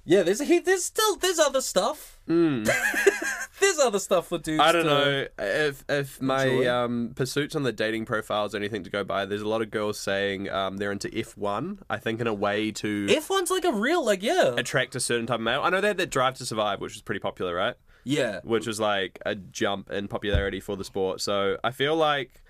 [0.05, 2.19] yeah, there's a heap, there's still, there's other stuff.
[2.27, 4.61] there's other stuff for dudes.
[4.61, 8.89] I don't know if if my um, pursuits on the dating profiles are anything to
[8.89, 9.25] go by.
[9.25, 11.79] There's a lot of girls saying um, they're into F1.
[11.89, 14.55] I think in a way to F1's like a real, like, yeah.
[14.57, 15.61] attract a certain type of male.
[15.63, 17.75] I know they had that Drive to Survive, which was pretty popular, right?
[18.03, 18.39] Yeah.
[18.43, 21.21] Which was like a jump in popularity for the sport.
[21.21, 22.41] So I feel like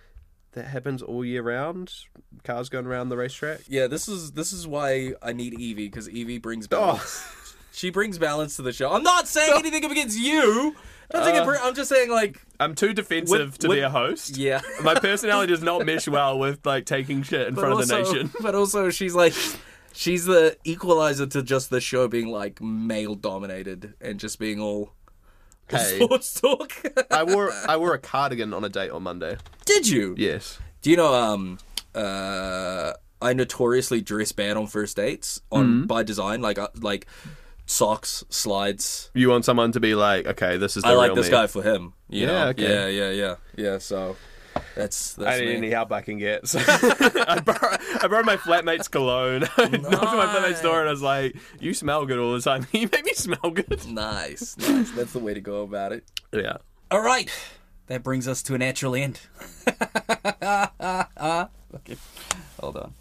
[0.58, 1.94] that happens all year round.
[2.44, 3.62] Cars going around the racetrack.
[3.68, 6.94] Yeah, this is this is why I need Evie because Evie brings Oh.
[6.94, 7.34] balance.
[7.72, 8.92] She brings balance to the show.
[8.92, 10.76] I'm not saying anything against you.
[11.14, 13.82] I'm, not uh, br- I'm just saying like I'm too defensive With- to with- be
[13.82, 14.36] a host.
[14.36, 14.62] yeah.
[14.84, 18.08] My personality does not mesh well with like taking shit in But front also, of
[18.08, 18.32] the nation.
[18.42, 19.34] but also she's like
[19.94, 24.92] she's the equalizer to just the show being like male dominated and just being all
[25.70, 26.00] Hey.
[26.00, 26.72] sports talk.
[27.12, 29.38] I wore I wore a cardigan on a date on Monday.
[29.66, 30.16] Did you?
[30.18, 30.60] Yes.
[30.82, 31.58] Do you know um
[31.96, 37.08] uh I notoriously dress bad on first dates on by design like uh, like
[37.66, 41.26] socks, slides, You want someone to be like, okay, this is the I like this
[41.26, 41.32] me.
[41.32, 41.94] guy for him.
[42.08, 42.64] Yeah, okay.
[42.64, 43.78] Yeah, yeah, yeah, yeah.
[43.80, 44.16] So
[44.76, 45.56] that's that's I need me.
[45.58, 46.48] any help I can get.
[46.58, 49.44] So I, borrowed, I borrowed my flatmate's cologne.
[49.58, 52.42] I knocked on my flatmate's door and I was like, "You smell good all the
[52.42, 52.66] time.
[52.72, 54.92] You make me smell good." Nice, nice.
[54.92, 56.06] That's the way to go about it.
[56.32, 56.58] Yeah.
[56.92, 57.30] All right,
[57.88, 59.20] that brings us to a natural end.
[59.68, 60.68] okay,
[62.60, 62.94] hold on.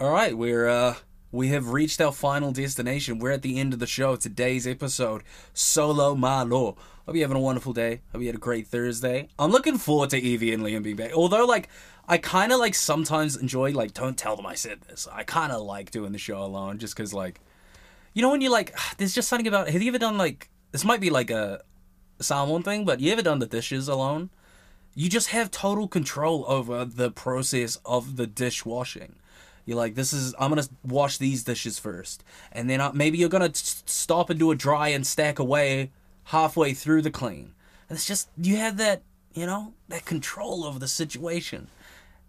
[0.00, 0.94] All right, we're uh
[1.34, 3.18] we have reached our final destination.
[3.18, 4.14] We're at the end of the show.
[4.14, 6.76] Today's episode, So'omalo.
[6.76, 6.78] Hope
[7.08, 8.02] you're having a wonderful day.
[8.12, 9.28] Hope you had a great Thursday.
[9.36, 11.12] I'm looking forward to Evie and Liam being back.
[11.12, 11.68] Although, like,
[12.06, 15.08] I kind of like sometimes enjoy like don't tell them I said this.
[15.10, 17.40] I kind of like doing the show alone just because like
[18.12, 20.84] you know when you like there's just something about have you ever done like this
[20.84, 21.62] might be like a
[22.20, 24.28] salmon thing but you ever done the dishes alone
[24.94, 29.16] you just have total control over the process of the dishwashing
[29.64, 32.22] you're like this is i'm gonna wash these dishes first.
[32.52, 35.90] And then maybe you're gonna stop and do a dry and stack away
[36.24, 37.54] halfway through the clean.
[37.88, 39.02] And it's just you have that
[39.32, 41.68] you know that control over the situation.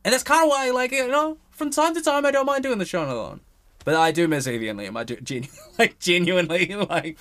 [0.03, 2.63] And that's kind of why like you know from time to time i don't mind
[2.63, 3.39] doing the show alone
[3.85, 4.97] but I do miss Evie and Liam.
[4.97, 5.47] I do genu-
[5.79, 7.17] like genuinely like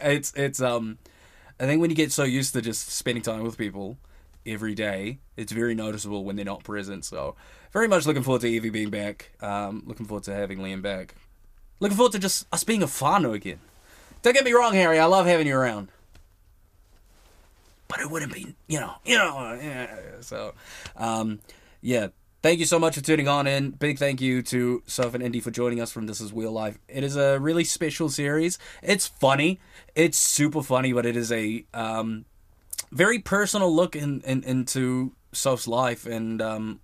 [0.00, 0.96] it's it's um
[1.60, 3.98] I think when you get so used to just spending time with people
[4.46, 7.04] every day, it's very noticeable when they're not present.
[7.04, 7.36] So
[7.72, 9.32] very much looking forward to Evie being back.
[9.40, 11.14] Um, looking forward to having Liam back.
[11.80, 13.58] Looking forward to just us being a whānau again.
[14.22, 14.98] Don't get me wrong, Harry.
[14.98, 15.88] I love having you around.
[17.88, 19.58] But it wouldn't be, you know, you know.
[19.60, 19.96] Yeah.
[20.20, 20.54] So,
[20.96, 21.40] um,
[21.82, 22.08] yeah.
[22.42, 23.70] Thank you so much for tuning on in.
[23.70, 26.78] Big thank you to Soph and Indy for joining us from This Is Wheel Life.
[26.88, 28.58] It is a really special series.
[28.82, 29.60] It's funny.
[29.94, 32.26] It's super funny, but it is a um,
[32.94, 36.80] very personal look in, in, into Soph's life, and um,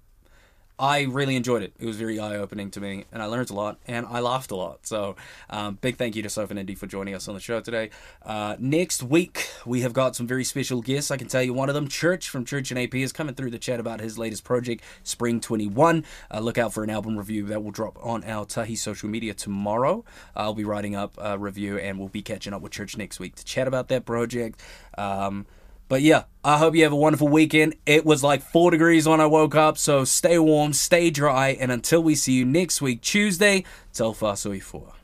[0.76, 1.72] I really enjoyed it.
[1.78, 4.50] It was very eye opening to me, and I learned a lot, and I laughed
[4.50, 4.86] a lot.
[4.86, 5.14] So,
[5.48, 7.90] um, big thank you to Soph and Indy for joining us on the show today.
[8.24, 11.12] Uh, next week, we have got some very special guests.
[11.12, 13.50] I can tell you one of them, Church from Church and AP, is coming through
[13.50, 16.04] the chat about his latest project, Spring 21.
[16.28, 19.32] Uh, look out for an album review that will drop on our Tahi social media
[19.32, 20.04] tomorrow.
[20.34, 23.36] I'll be writing up a review, and we'll be catching up with Church next week
[23.36, 24.60] to chat about that project.
[24.98, 25.46] Um,
[25.90, 27.74] but yeah, I hope you have a wonderful weekend.
[27.84, 31.72] It was like four degrees when I woke up, so stay warm, stay dry, and
[31.72, 34.99] until we see you next week, Tuesday, Tofā soifua.